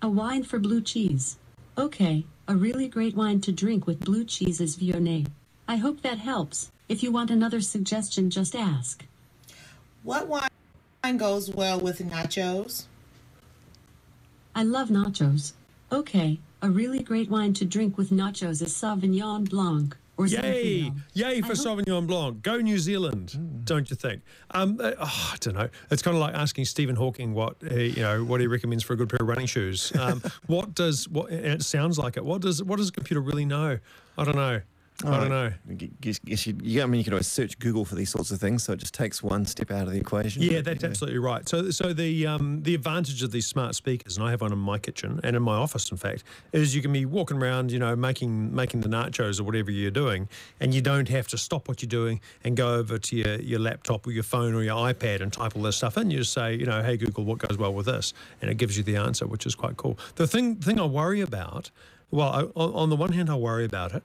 [0.03, 1.37] A wine for blue cheese.
[1.79, 5.29] Okay, a really great wine to drink with blue cheese is Viognier.
[5.69, 6.73] I hope that helps.
[6.89, 9.05] If you want another suggestion, just ask.
[10.03, 12.87] What wine goes well with nachos?
[14.57, 15.53] I love nachos.
[15.93, 20.83] Okay, a really great wine to drink with nachos is Sauvignon Blanc or Yay!
[20.83, 21.01] Zinfandel.
[21.15, 22.43] Yay for I hope- Sauvignon Blanc.
[22.43, 24.23] Go New Zealand, don't you think?
[24.53, 25.69] Um, uh, oh, I don't know.
[25.91, 28.93] It's kind of like asking Stephen Hawking what uh, you know what he recommends for
[28.93, 29.93] a good pair of running shoes.
[29.99, 31.33] Um, what does what?
[31.33, 32.25] It sounds like it.
[32.25, 33.79] What does what does a computer really know?
[34.17, 34.61] I don't know.
[35.05, 35.53] I don't know.
[36.01, 38.41] Guess, guess you, you, I mean, you can always search Google for these sorts of
[38.41, 40.43] things, so it just takes one step out of the equation.
[40.43, 41.49] Yeah, that's know, absolutely right.
[41.49, 44.59] So, so the um, the advantage of these smart speakers, and I have one in
[44.59, 47.79] my kitchen and in my office, in fact, is you can be walking around, you
[47.79, 50.29] know, making making the nachos or whatever you're doing,
[50.61, 53.59] and you don't have to stop what you're doing and go over to your, your
[53.59, 56.11] laptop or your phone or your iPad and type all this stuff in.
[56.11, 58.77] You just say, you know, hey Google, what goes well with this, and it gives
[58.77, 59.99] you the answer, which is quite cool.
[60.17, 61.71] The thing thing I worry about,
[62.11, 64.03] well, I, on the one hand, I worry about it.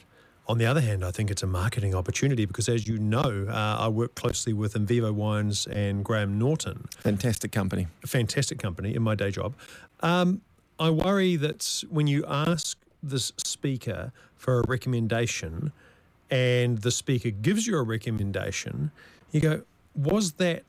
[0.48, 3.78] On the other hand, I think it's a marketing opportunity because, as you know, uh,
[3.80, 7.88] I work closely with Invivo Wines and Graham Norton, Fantastic company.
[8.04, 9.56] a fantastic company in my day job.
[10.02, 10.42] Um,
[10.80, 15.72] I worry that when you ask this speaker for a recommendation
[16.30, 18.92] and the speaker gives you a recommendation,
[19.32, 19.62] you go,
[19.96, 20.64] was that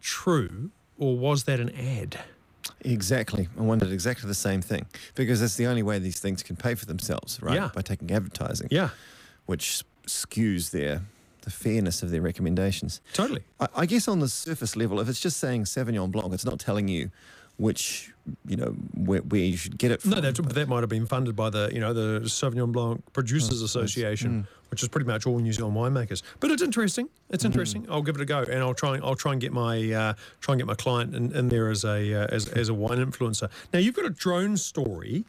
[0.00, 2.20] true or was that an ad?
[2.82, 3.48] Exactly.
[3.58, 4.86] I wondered exactly the same thing
[5.16, 7.54] because that's the only way these things can pay for themselves, right?
[7.56, 7.70] Yeah.
[7.74, 8.90] By taking advertising, Yeah,
[9.46, 11.02] which skews their
[11.42, 13.00] the fairness of their recommendations.
[13.12, 13.44] totally.
[13.60, 16.58] I, I guess on the surface level, if it's just saying Sauvignon Blanc, it's not
[16.58, 17.10] telling you
[17.56, 18.12] which
[18.46, 20.10] you know where, where you should get it from.
[20.10, 23.62] No, that, that might have been funded by the you know the Sauvignon Blanc Producers
[23.62, 26.22] Association, which is pretty much all New Zealand winemakers.
[26.40, 27.08] But it's interesting.
[27.30, 27.86] It's interesting.
[27.88, 28.98] I'll give it a go, and I'll try.
[29.02, 31.84] I'll try and get my uh, try and get my client in, in there as
[31.84, 33.50] a uh, as, as a wine influencer.
[33.72, 35.24] Now you've got a drone story,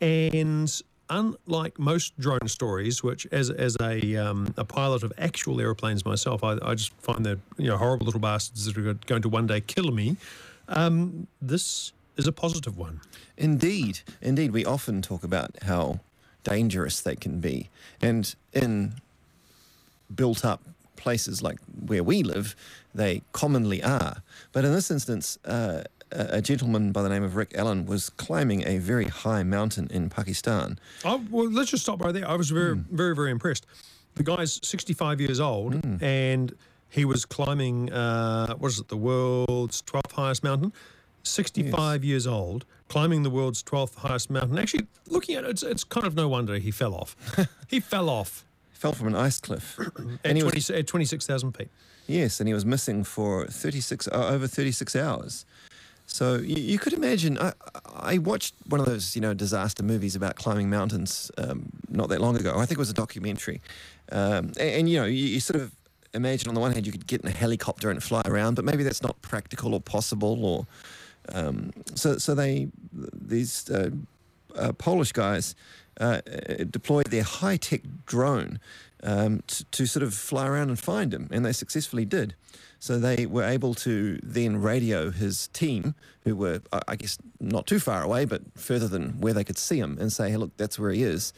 [0.00, 6.04] and unlike most drone stories, which as as a um, a pilot of actual aeroplanes
[6.04, 9.28] myself, I, I just find they're you know horrible little bastards that are going to
[9.28, 10.16] one day kill me.
[10.68, 13.00] Um, this is a positive one.
[13.36, 16.00] Indeed, indeed, we often talk about how
[16.44, 18.94] dangerous they can be, and in
[20.14, 20.62] built-up
[20.96, 22.56] places like where we live,
[22.94, 24.22] they commonly are.
[24.52, 28.66] But in this instance, uh, a gentleman by the name of Rick Allen was climbing
[28.66, 30.78] a very high mountain in Pakistan.
[31.04, 32.28] Oh, well, let's just stop right there.
[32.28, 33.66] I was very, very, very impressed.
[34.14, 36.54] The guy's 65 years old and
[36.88, 40.72] he was climbing, uh, what is it, the world's 12th highest mountain?
[41.22, 44.58] 65 years old, climbing the world's 12th highest mountain.
[44.58, 47.16] Actually, looking at it, it's, it's kind of no wonder he fell off.
[47.68, 48.44] he fell off
[48.78, 51.68] Fell from an ice cliff, at, and he 20, at 26,000 feet.
[52.06, 55.44] Yes, and he was missing for 36 uh, over 36 hours.
[56.10, 57.38] So you, you could imagine.
[57.38, 57.52] I,
[57.94, 62.20] I watched one of those, you know, disaster movies about climbing mountains um, not that
[62.20, 62.54] long ago.
[62.56, 63.60] I think it was a documentary,
[64.10, 65.72] um, and, and, you know, you, you sort of
[66.14, 68.64] imagine on the one hand you could get in a helicopter and fly around, but
[68.64, 70.44] maybe that's not practical or possible.
[70.44, 70.66] Or
[71.34, 73.90] um, so, so they these uh,
[74.56, 75.54] uh, Polish guys
[76.00, 78.60] uh, uh, deployed their high tech drone
[79.02, 82.34] um, to, to sort of fly around and find him, and they successfully did.
[82.80, 87.80] So they were able to then radio his team, who were, I guess, not too
[87.80, 90.78] far away, but further than where they could see him, and say, "Hey, look, that's
[90.78, 91.32] where he is."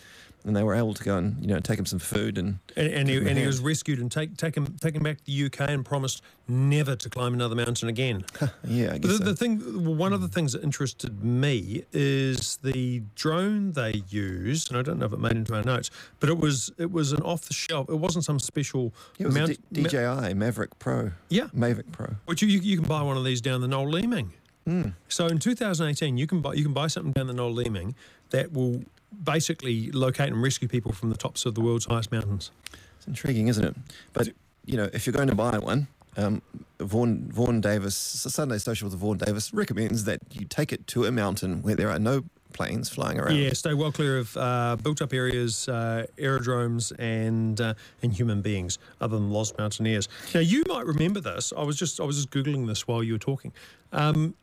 [0.44, 2.92] And they were able to go and you know take him some food and And,
[2.92, 5.68] and, he, him and he was rescued and take, taken, taken back to the UK
[5.70, 8.24] and promised never to climb another mountain again.
[8.64, 9.24] yeah, I guess the, so.
[9.24, 9.58] the thing,
[9.96, 10.32] one of the hmm.
[10.32, 15.20] things that interested me is the drone they used, and I don't know if it
[15.20, 17.88] made into our notes, but it was it was an off the shelf.
[17.88, 21.12] It wasn't some special Yeah, it was mount, D- DJI Maverick Pro.
[21.28, 21.48] Yeah.
[21.54, 22.16] Mavic Pro.
[22.26, 24.32] which you, you can buy one of these down the Noel Leeming.
[24.64, 24.90] Hmm.
[25.08, 27.94] So in 2018, you can buy you can buy something down the Noel Leeming
[28.30, 28.82] that will
[29.24, 32.50] basically locate and rescue people from the tops of the world's highest mountains.
[32.96, 33.76] It's intriguing, isn't it?
[34.12, 34.28] But
[34.66, 36.42] you know, if you're going to buy one, um,
[36.78, 41.12] Vaughan Vaughan Davis, Sunday Social with Vaughan Davis recommends that you take it to a
[41.12, 43.36] mountain where there are no planes flying around.
[43.36, 48.78] Yeah, stay well clear of uh, built-up areas, uh, aerodromes, and uh, and human beings,
[49.00, 50.08] other than lost mountaineers.
[50.34, 51.52] Now, you might remember this.
[51.56, 53.52] I was just I was just googling this while you were talking.
[53.92, 54.34] Um,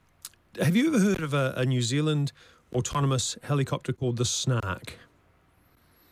[0.61, 2.31] have you ever heard of a, a New Zealand
[2.73, 4.93] autonomous helicopter called the Snark?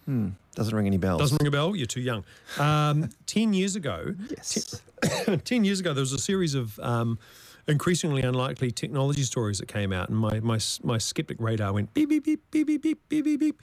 [0.05, 0.29] Hmm.
[0.55, 1.19] Doesn't ring any bells.
[1.19, 1.75] Doesn't ring a bell.
[1.75, 2.23] You're too young.
[2.59, 4.81] Um, ten years ago, Yes.
[5.43, 7.19] 10 years ago, there was a series of um,
[7.67, 12.09] increasingly unlikely technology stories that came out, and my, my, my skeptic radar went beep,
[12.09, 13.61] beep, beep, beep, beep, beep, beep, beep, beep.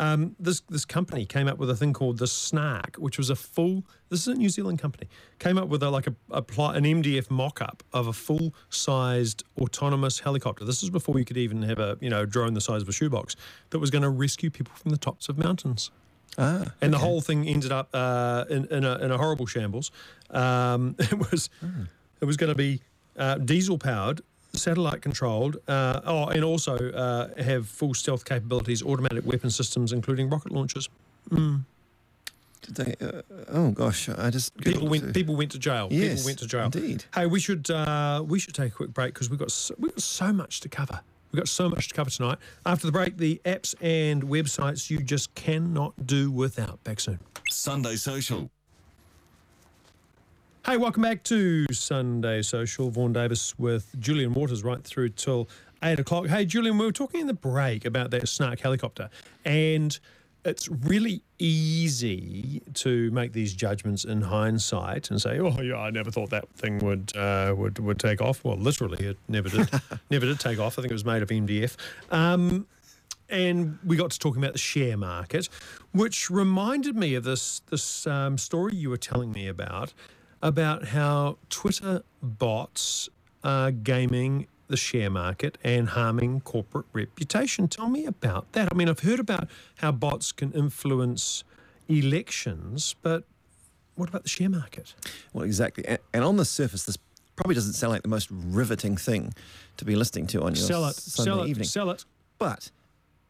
[0.00, 3.36] Um, this, this company came up with a thing called the Snark, which was a
[3.36, 5.08] full, this is a New Zealand company,
[5.38, 9.44] came up with a, like a, a an MDF mock up of a full sized
[9.60, 10.64] autonomous helicopter.
[10.64, 12.92] This is before you could even have a you know drone the size of a
[12.92, 13.36] shoebox
[13.70, 15.90] that was going to rescue people from the tops of mountains
[16.38, 19.90] Ah, and the whole thing ended up uh, in, in, a, in a horrible shambles.
[20.30, 21.50] Um, it was
[22.20, 22.80] it was going to be
[23.16, 29.24] uh, diesel powered, satellite controlled, uh, oh, and also uh, have full stealth capabilities, automatic
[29.26, 30.88] weapon systems, including rocket launchers.
[31.30, 35.14] did they, uh, oh gosh, I just People went it.
[35.14, 35.88] people went to jail.
[35.88, 36.64] people Yes, went to jail.
[36.66, 37.04] indeed.
[37.14, 39.92] Hey, we should uh, we should take a quick break because we've got so, we've
[39.92, 41.00] got so much to cover.
[41.32, 42.38] We've got so much to cover tonight.
[42.66, 46.82] After the break, the apps and websites you just cannot do without.
[46.82, 47.20] Back soon.
[47.48, 48.50] Sunday Social.
[50.66, 52.90] Hey, welcome back to Sunday Social.
[52.90, 55.48] Vaughan Davis with Julian Waters right through till
[55.82, 56.26] eight o'clock.
[56.26, 59.08] Hey, Julian, we were talking in the break about that Snark helicopter,
[59.46, 59.98] and
[60.44, 66.10] it's really easy to make these judgments in hindsight and say, "Oh, yeah, I never
[66.10, 69.70] thought that thing would uh, would would take off." Well, literally, it never did.
[70.10, 70.78] never did take off.
[70.78, 71.74] I think it was made of MDF.
[72.10, 72.66] Um,
[73.30, 75.48] and we got to talking about the share market,
[75.92, 79.94] which reminded me of this this um, story you were telling me about
[80.42, 83.08] about how Twitter bots
[83.44, 87.66] are gaming the share market and harming corporate reputation.
[87.68, 88.68] Tell me about that.
[88.72, 91.42] I mean, I've heard about how bots can influence
[91.88, 93.24] elections, but
[93.96, 94.94] what about the share market?
[95.32, 95.84] Well, exactly.
[95.86, 96.96] And, and on the surface, this
[97.34, 99.34] probably doesn't sound like the most riveting thing
[99.76, 101.64] to be listening to on your Sell it, Sunday sell it, evening.
[101.66, 102.04] sell it.
[102.38, 102.70] But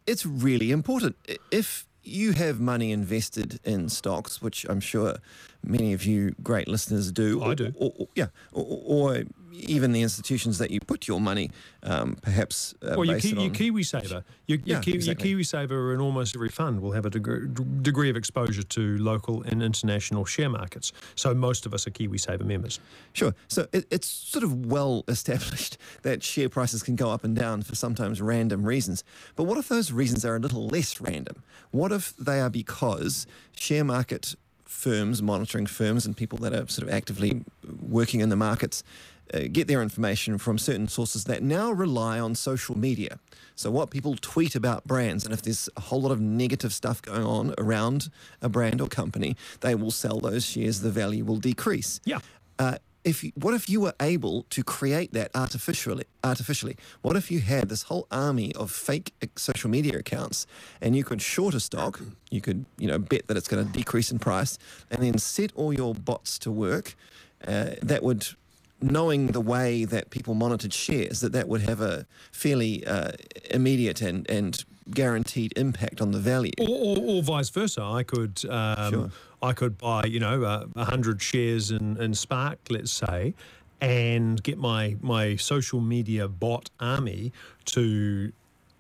[0.07, 1.17] it's really important.
[1.51, 5.17] If you have money invested in stocks, which I'm sure
[5.63, 7.73] many of you great listeners do, I or, do.
[7.77, 9.23] or, or- yeah, or, or
[9.53, 11.51] even the institutions that you put your money,
[11.83, 14.11] um, perhaps uh, Well, your, Ki- your KiwiSaver,
[14.47, 15.31] your, your, Yeah, Ki- exactly.
[15.31, 17.47] your KiwiSaver in almost every fund will have a degree,
[17.83, 20.93] degree of exposure to local and international share markets.
[21.15, 22.81] So most of us are KiwiSaver members.
[23.13, 23.35] Sure.
[23.49, 27.63] So it, it's sort of well established that share prices can go up and down
[27.63, 29.05] for sometimes random reasons.
[29.37, 31.43] But what if those reasons are a little less random?
[31.71, 33.27] What if they are because
[33.57, 34.35] share market
[34.65, 37.45] firms, monitoring firms, and people that are sort of actively
[37.83, 38.83] working in the markets
[39.35, 43.19] uh, get their information from certain sources that now rely on social media?
[43.57, 47.03] So, what people tweet about brands, and if there's a whole lot of negative stuff
[47.03, 48.09] going on around
[48.41, 52.21] a brand or company, they will sell those shares, the value will decrease Yeah.
[52.59, 56.05] uh, if you, what if you were able to create that artificially?
[56.23, 60.47] Artificially, what if you had this whole army of fake uh, social media accounts,
[60.83, 62.01] and you could short a stock,
[62.31, 64.59] you could you know bet that it's going to decrease in price,
[64.91, 66.95] and then set all your bots to work.
[67.47, 68.29] Uh, that would,
[68.83, 73.13] knowing the way that people monitored shares, that that would have a fairly uh,
[73.51, 76.53] immediate and and guaranteed impact on the value.
[76.59, 77.83] Or, or, or vice versa.
[77.83, 79.11] I could um, Sure.
[79.43, 83.35] I could buy you know uh, a hundred shares in, in Spark, let's say,
[83.81, 87.33] and get my my social media bot army
[87.67, 88.33] to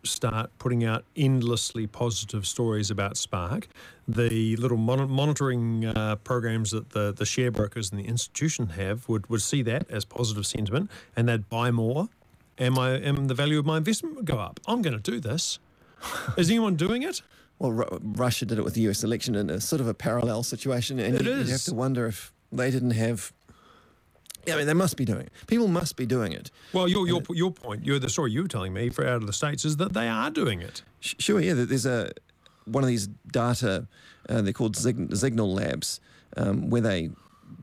[0.02, 3.68] start putting out endlessly positive stories about Spark.
[4.08, 9.08] The little mon- monitoring uh, programs that the, the share brokers and the institution have
[9.08, 12.08] would, would see that as positive sentiment and they'd buy more
[12.60, 14.60] and my and the value of my investment would go up.
[14.66, 15.58] I'm going to do this.
[16.36, 17.22] Is anyone doing it?
[17.58, 20.42] Well, Ru- Russia did it with the US election in a sort of a parallel
[20.42, 23.32] situation, and It you, would have to wonder if they didn't have.
[24.46, 25.32] Yeah, I mean, they must be doing it.
[25.46, 26.50] People must be doing it.
[26.72, 29.26] Well, your your your point, your the story you were telling me for out of
[29.26, 30.82] the states is that they are doing it.
[31.00, 31.54] Sure, yeah.
[31.54, 32.12] There's a
[32.64, 33.86] one of these data.
[34.28, 36.00] Uh, they're called Zig- Zignal Labs,
[36.36, 37.10] um, where they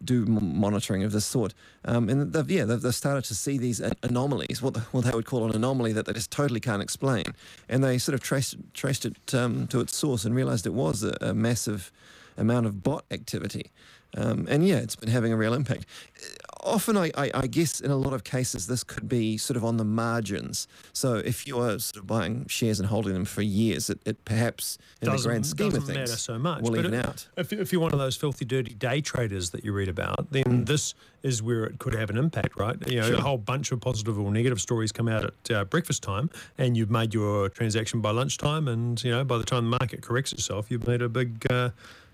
[0.04, 1.54] do m- monitoring of this sort.
[1.86, 5.06] Um, and they've, yeah, they've, they've started to see these an- anomalies, what, the, what
[5.06, 7.24] they would call an anomaly that they just totally can't explain.
[7.70, 11.04] And they sort of traced traced it um, to its source and realised it was
[11.04, 11.92] a, a massive
[12.38, 13.72] amount of bot activity.
[14.18, 15.86] Um, and yeah, it's been having a real impact.
[16.68, 19.64] Often, I, I, I guess in a lot of cases, this could be sort of
[19.66, 20.68] on the margins.
[20.94, 24.78] So if you're sort of buying shares and holding them for years, it, it perhaps
[25.02, 26.62] in the grand scheme doesn't of things matter so much.
[26.62, 27.28] will But even it- out.
[27.38, 30.66] If, if you're one of those filthy, dirty day traders that you read about, then
[30.66, 30.94] this
[31.24, 32.76] is where it could have an impact, right?
[32.88, 33.16] You know, Sure.
[33.18, 36.76] a whole bunch of positive or negative stories come out at uh, breakfast time, and
[36.78, 40.32] you've made your transaction by lunchtime, and you know by the time the market corrects
[40.34, 41.46] itself, you've made a big.
[41.52, 41.70] Uh,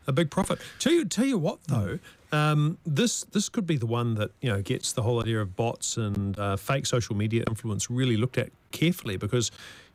[0.05, 0.59] a big profit.
[0.79, 1.97] Tell you, tell you what though,
[2.33, 5.55] um, this this could be the one that you know gets the whole idea of
[5.55, 9.51] bots and uh, fake social media influence really looked at carefully because,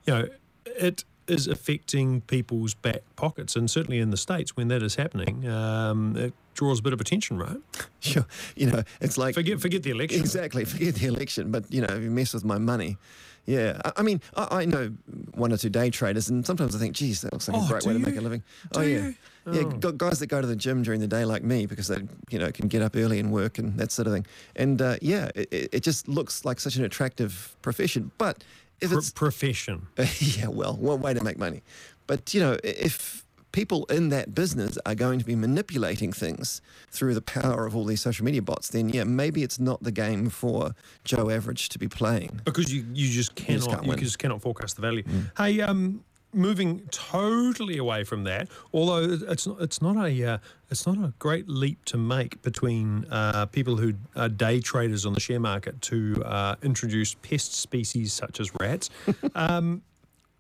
[0.07, 0.29] you know,
[0.65, 5.47] it is affecting people's back pockets, and certainly in the states when that is happening,
[5.49, 7.59] um, it draws a bit of attention, right?
[8.01, 10.21] Sure, you know, it's like Forget forget the election.
[10.21, 10.65] Exactly.
[10.65, 12.97] Forget the election, but you know, if you mess with my money.
[13.45, 14.93] Yeah, I, I mean, I, I know
[15.35, 17.69] one or two day traders, and sometimes I think, geez, that looks like Oh, a
[17.69, 18.43] great way do to make a living.
[18.73, 19.15] Do oh yeah, you?
[19.53, 19.71] Yeah, Oh.
[19.71, 22.39] gu- guys that go to the gym during the day like me because they, you
[22.39, 24.27] know, can get up early and work and that sort of thing.
[24.57, 28.11] And uh, yeah, it, it just looks like such an attractive profession.
[28.19, 28.45] But
[28.81, 29.87] if Pro- it's profession.
[30.21, 31.63] yeah, well, one way to make money.
[32.07, 37.15] But, you know, if people in that business are going to be manipulating things through
[37.15, 40.29] the power of all these social media bots, then yeah, maybe it's not the game
[40.31, 40.75] for
[41.05, 42.41] Joe Average to be playing.
[42.45, 43.99] because you, you just cannot just you, win.
[43.99, 44.03] Mm.
[44.03, 45.03] just cannot forecast the value.
[45.37, 46.05] Hey, um,
[46.39, 50.39] moving totally away from that, although it's not it's not a uh,
[50.71, 55.13] it's not a great leap to make between uh, people who are day traders on
[55.13, 58.89] the share market to uh, introduce pest species such as rats.
[59.35, 59.83] um,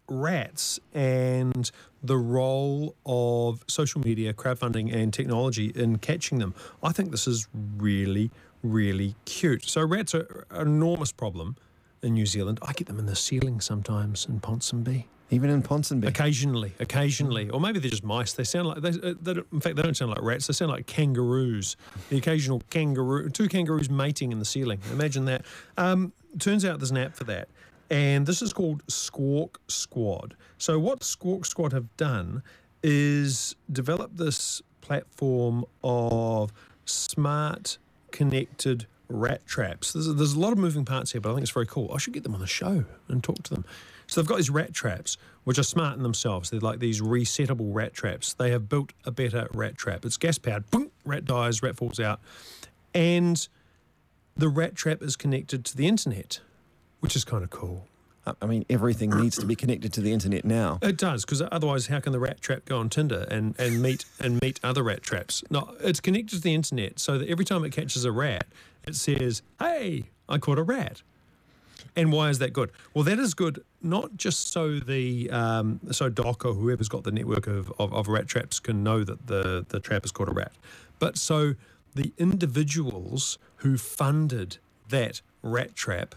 [0.08, 1.70] rats and
[2.02, 6.54] the role of social media, crowdfunding, and technology in catching them.
[6.82, 7.46] I think this is
[7.76, 8.30] really,
[8.62, 9.68] really cute.
[9.68, 11.56] So, rats are an enormous problem
[12.02, 12.58] in New Zealand.
[12.62, 15.04] I get them in the ceiling sometimes in Ponsonby.
[15.30, 16.06] Even in Ponsonby.
[16.06, 18.32] Occasionally, occasionally, or maybe they're just mice.
[18.32, 20.46] They sound like they, uh, they in fact they don't sound like rats.
[20.46, 21.76] They sound like kangaroos.
[22.08, 24.80] The occasional kangaroo, two kangaroos mating in the ceiling.
[24.90, 25.44] Imagine that.
[25.76, 27.48] Um, turns out there's an app for that,
[27.90, 30.34] and this is called Squawk Squad.
[30.56, 32.42] So what Squawk Squad have done
[32.82, 36.52] is develop this platform of
[36.86, 37.76] smart
[38.12, 39.92] connected rat traps.
[39.92, 41.90] There's, there's a lot of moving parts here, but I think it's very cool.
[41.94, 43.64] I should get them on the show and talk to them.
[44.08, 46.50] So they've got these rat traps, which are smart in themselves.
[46.50, 48.32] They're like these resettable rat traps.
[48.32, 50.04] They have built a better rat trap.
[50.04, 50.70] It's gas powered.
[50.70, 52.20] Boom, rat dies, rat falls out,
[52.94, 53.46] and
[54.36, 56.40] the rat trap is connected to the internet,
[57.00, 57.86] which is kind of cool.
[58.42, 60.78] I- mean, everything needs to be connected to the internet now.
[60.82, 64.04] It does, because otherwise, how can the rat trap go on Tinder and, and meet
[64.20, 65.42] and meet other rat traps?
[65.50, 68.46] No, it's connected to the internet, so that every time it catches a rat,
[68.86, 71.02] it says, "Hey, I caught a rat."
[71.98, 72.70] And why is that good?
[72.94, 77.10] Well, that is good not just so the um, so DOC or whoever's got the
[77.10, 80.32] network of, of, of rat traps can know that the the trap has caught a
[80.32, 80.52] rat,
[81.00, 81.54] but so
[81.96, 86.14] the individuals who funded that rat trap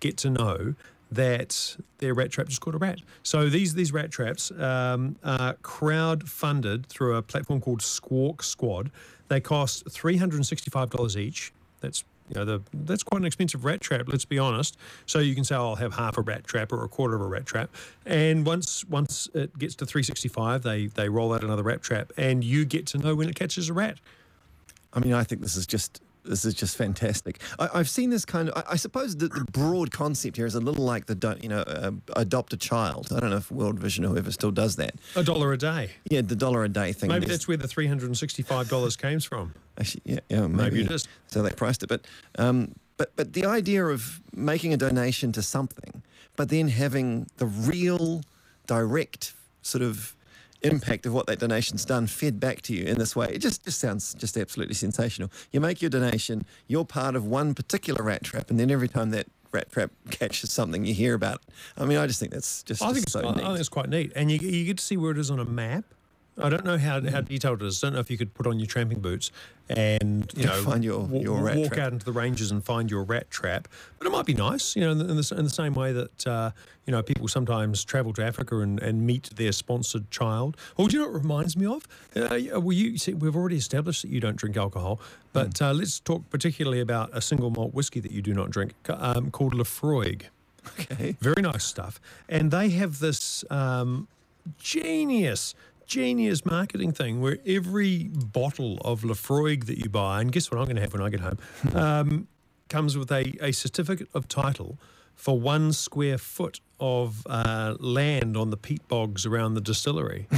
[0.00, 0.74] get to know
[1.10, 2.98] that their rat trap just caught a rat.
[3.22, 8.90] So these these rat traps um, are crowd funded through a platform called Squawk Squad.
[9.28, 11.50] They cost three hundred and sixty five dollars each.
[11.80, 14.06] That's you know the that's quite an expensive rat trap.
[14.06, 14.76] Let's be honest.
[15.06, 17.20] So you can say oh, I'll have half a rat trap or a quarter of
[17.20, 17.70] a rat trap,
[18.06, 21.82] and once once it gets to three sixty five, they they roll out another rat
[21.82, 23.98] trap, and you get to know when it catches a rat.
[24.92, 27.40] I mean, I think this is just this is just fantastic.
[27.58, 28.56] I, I've seen this kind of.
[28.56, 31.48] I, I suppose the, the broad concept here is a little like the don't you
[31.48, 33.08] know uh, adopt a child.
[33.14, 34.94] I don't know if World Vision or whoever still does that.
[35.16, 35.90] A dollar a day.
[36.10, 37.10] Yeah, the dollar a day thing.
[37.10, 39.54] Maybe that's where the three hundred and sixty five dollars came from.
[39.78, 41.08] Actually, yeah, yeah, maybe, it is.
[41.26, 42.06] So they priced it, but
[42.38, 46.02] um, but but the idea of making a donation to something,
[46.36, 48.22] but then having the real,
[48.66, 50.14] direct sort of
[50.62, 53.64] impact of what that donation's done fed back to you in this way, it just
[53.64, 55.30] just sounds just absolutely sensational.
[55.52, 59.10] You make your donation, you're part of one particular rat trap, and then every time
[59.10, 61.52] that rat trap catches something, you hear about it.
[61.76, 63.44] I mean, I just think that's just, I think, just so I neat.
[63.44, 65.44] think it's quite neat, and you you get to see where it is on a
[65.44, 65.84] map.
[66.36, 67.82] I don't know how, how detailed it is.
[67.82, 69.30] I don't know if you could put on your tramping boots
[69.68, 71.78] and you know Find your- your walk trap.
[71.86, 73.68] out into the ranges and find your rat trap.
[73.98, 75.92] But it might be nice, you know, in the, in the, in the same way
[75.92, 76.50] that uh,
[76.86, 80.56] you know people sometimes travel to Africa and, and meet their sponsored child.
[80.76, 81.86] Or do you know what it reminds me of?
[82.16, 85.00] Uh, well, you see, we've already established that you don't drink alcohol,
[85.32, 85.64] but Hmm.
[85.64, 89.30] uh, let's talk particularly about a single malt whiskey that you do not drink, um,
[89.30, 90.22] called Laphroaig.
[90.80, 91.14] okay.
[91.20, 92.00] Very nice stuff.
[92.28, 94.08] And they have this um,
[94.58, 95.54] genius,
[95.86, 100.64] genius marketing thing where every bottle of Laphroaig that you buy, and guess what I'm
[100.64, 101.38] going to have when I get home,
[101.74, 102.28] um,
[102.68, 104.78] comes with a, a certificate of title
[105.14, 110.26] for one square foot of uh, land on the peat bogs around the distillery.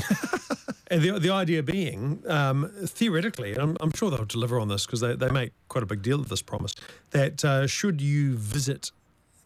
[0.89, 4.87] And the, the idea being, um, theoretically, and I'm, I'm sure they'll deliver on this
[4.87, 6.75] because they, they make quite a big deal of this promise,
[7.11, 8.93] that uh, should you visit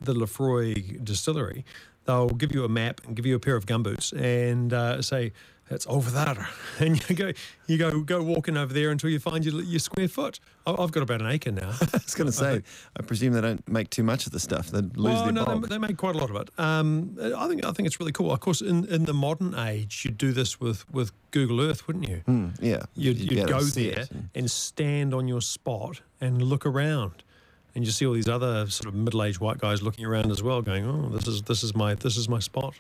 [0.01, 1.65] the Laphroaig distillery,
[2.05, 5.33] they'll give you a map and give you a pair of gumboots and uh, say,
[5.71, 6.49] it's over there.
[6.81, 7.33] And you go,
[7.67, 10.41] you go, go walking over there until you find your, your square foot.
[10.67, 11.69] I've got about an acre now.
[11.81, 12.63] I was going to say,
[12.99, 14.69] I presume they don't make too much of the stuff.
[14.69, 16.49] They'd lose oh their no, they, they make quite a lot of it.
[16.59, 18.33] Um, I think I think it's really cool.
[18.33, 22.09] Of course, in, in the modern age, you'd do this with, with Google Earth, wouldn't
[22.09, 22.23] you?
[22.27, 22.83] Mm, yeah.
[22.95, 27.23] You'd, You'd you'd go there and- and stand on your spot and look around,
[27.75, 30.63] and you see all these other sort of middle-aged white guys looking around as well,
[30.63, 32.75] going, "Oh, this is this is my this is my spot."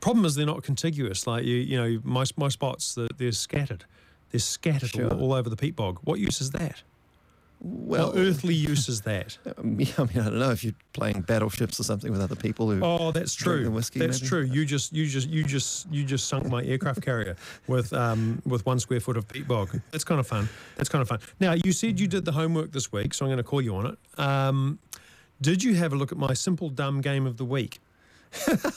[0.00, 1.26] Problem is, they're not contiguous.
[1.26, 3.84] Like you, you know, my my spots they're, they're scattered.
[4.30, 5.10] They're scattered Sure.
[5.12, 5.98] all, all over the peat bog.
[6.04, 6.82] What use is that?
[7.60, 9.36] Well, what earthly use is that?
[9.58, 12.80] I mean, I don't know if you're playing battleships or something with other people who.
[12.84, 13.68] Oh, that's true.
[13.70, 14.28] whiskey, that's maybe?
[14.28, 14.42] true.
[14.42, 17.34] You just, you just, you just, you just sunk my aircraft carrier
[17.66, 19.80] with um with one square foot of peat bog.
[19.90, 20.48] That's kind of fun.
[20.76, 21.18] That's kind of fun.
[21.40, 23.74] Now you said you did the homework this week, so I'm going to call you
[23.74, 23.98] on it.
[24.20, 24.78] Um,
[25.40, 27.80] did you have a look at my simple dumb game of the week?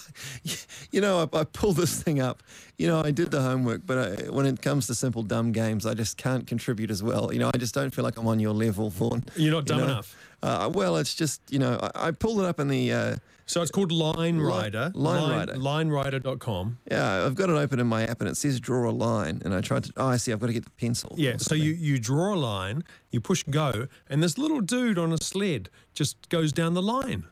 [0.91, 2.43] You know, I, I pulled this thing up.
[2.77, 5.85] You know, I did the homework, but I, when it comes to simple dumb games,
[5.85, 7.31] I just can't contribute as well.
[7.31, 9.23] You know, I just don't feel like I'm on your level, Vaughan.
[9.37, 9.83] You're not You dumb know?
[9.85, 10.17] enough.
[10.43, 12.91] Uh, well, it's just you know, I, I pulled it up in the.
[12.91, 14.91] Uh, So it's called Line Li- Rider.
[14.95, 15.53] Line Rider.
[15.53, 16.79] LineRider.com.
[16.91, 19.53] yeah, I've got it open in my app, and it says draw a line, and
[19.53, 19.93] I tried to.
[19.95, 20.33] Oh, I see.
[20.33, 21.13] I've got to get the pencil.
[21.17, 25.13] Yeah, so you, you draw a line, you push go, and this little dude on
[25.13, 27.23] a sled just goes down the line.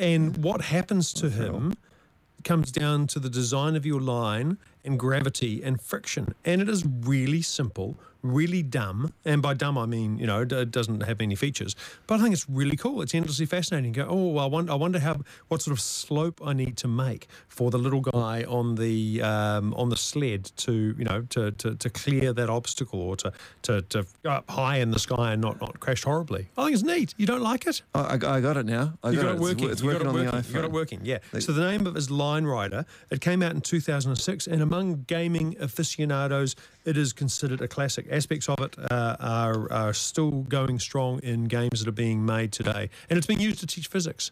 [0.00, 2.42] And what happens to him mm-hmm.
[2.42, 6.34] comes down to the design of your line and gravity and friction.
[6.44, 9.12] And it is really simple, really dumb.
[9.24, 11.74] And by dumb, I mean, you know, it doesn't have any features.
[12.06, 13.00] But I think it's really cool.
[13.02, 13.92] It's endlessly fascinating.
[13.92, 17.28] Go, oh, I wonder, I wonder how what sort of slope I need to make
[17.48, 21.74] for the little guy on the um, on the sled to, you know, to, to,
[21.76, 25.40] to clear that obstacle or to, to, to go up high in the sky and
[25.42, 26.48] not, not crash horribly.
[26.58, 27.14] I think it's neat.
[27.16, 27.82] You don't like it?
[27.94, 28.94] I, I got it now.
[29.02, 29.64] I You got, got it It's working.
[29.66, 30.30] wo- It's, You got working it on working.
[30.30, 30.48] the iPhone.
[30.48, 31.00] You got it working.
[31.04, 31.18] Yeah.
[31.38, 32.84] So the name of it is Line Rider.
[33.10, 36.54] It came out in 2006, and among gaming aficionados,
[36.84, 38.06] it is considered a classic.
[38.10, 42.52] Aspects of it uh, are are still going strong in games that are being made
[42.52, 44.30] today, and it's being used to teach physics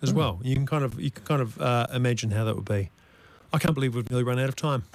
[0.00, 0.16] as Hmm.
[0.16, 0.40] well.
[0.42, 2.90] You can kind of you can kind of uh, imagine how that would be.
[3.52, 4.84] I can't believe we've nearly run out of time.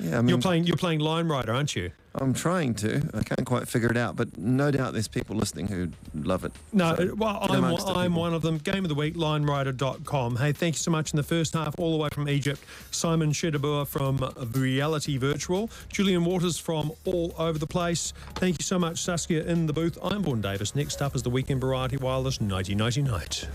[0.00, 1.92] Yeah, I mean, you're playing you're playing Line Rider, aren't you?
[2.14, 3.08] I'm trying to.
[3.14, 6.52] I can't quite figure it out, but no doubt there's people listening who love it.
[6.72, 8.58] No, So, uh, well, I'm, I'm one of them.
[8.58, 10.36] Game of the week, linerider.com.
[10.36, 12.60] Hey, thank you so much in the first half, all the way from Egypt.
[12.90, 14.18] Simon Shedabur from
[14.52, 15.70] Reality Virtual.
[15.88, 18.12] Julian Waters from all over the place.
[18.34, 19.96] Thank you so much, Saskia in the booth.
[20.02, 20.74] I'm Vaughan Davis.
[20.74, 23.48] Next up is the Weekend Variety Wireless 1990 Night.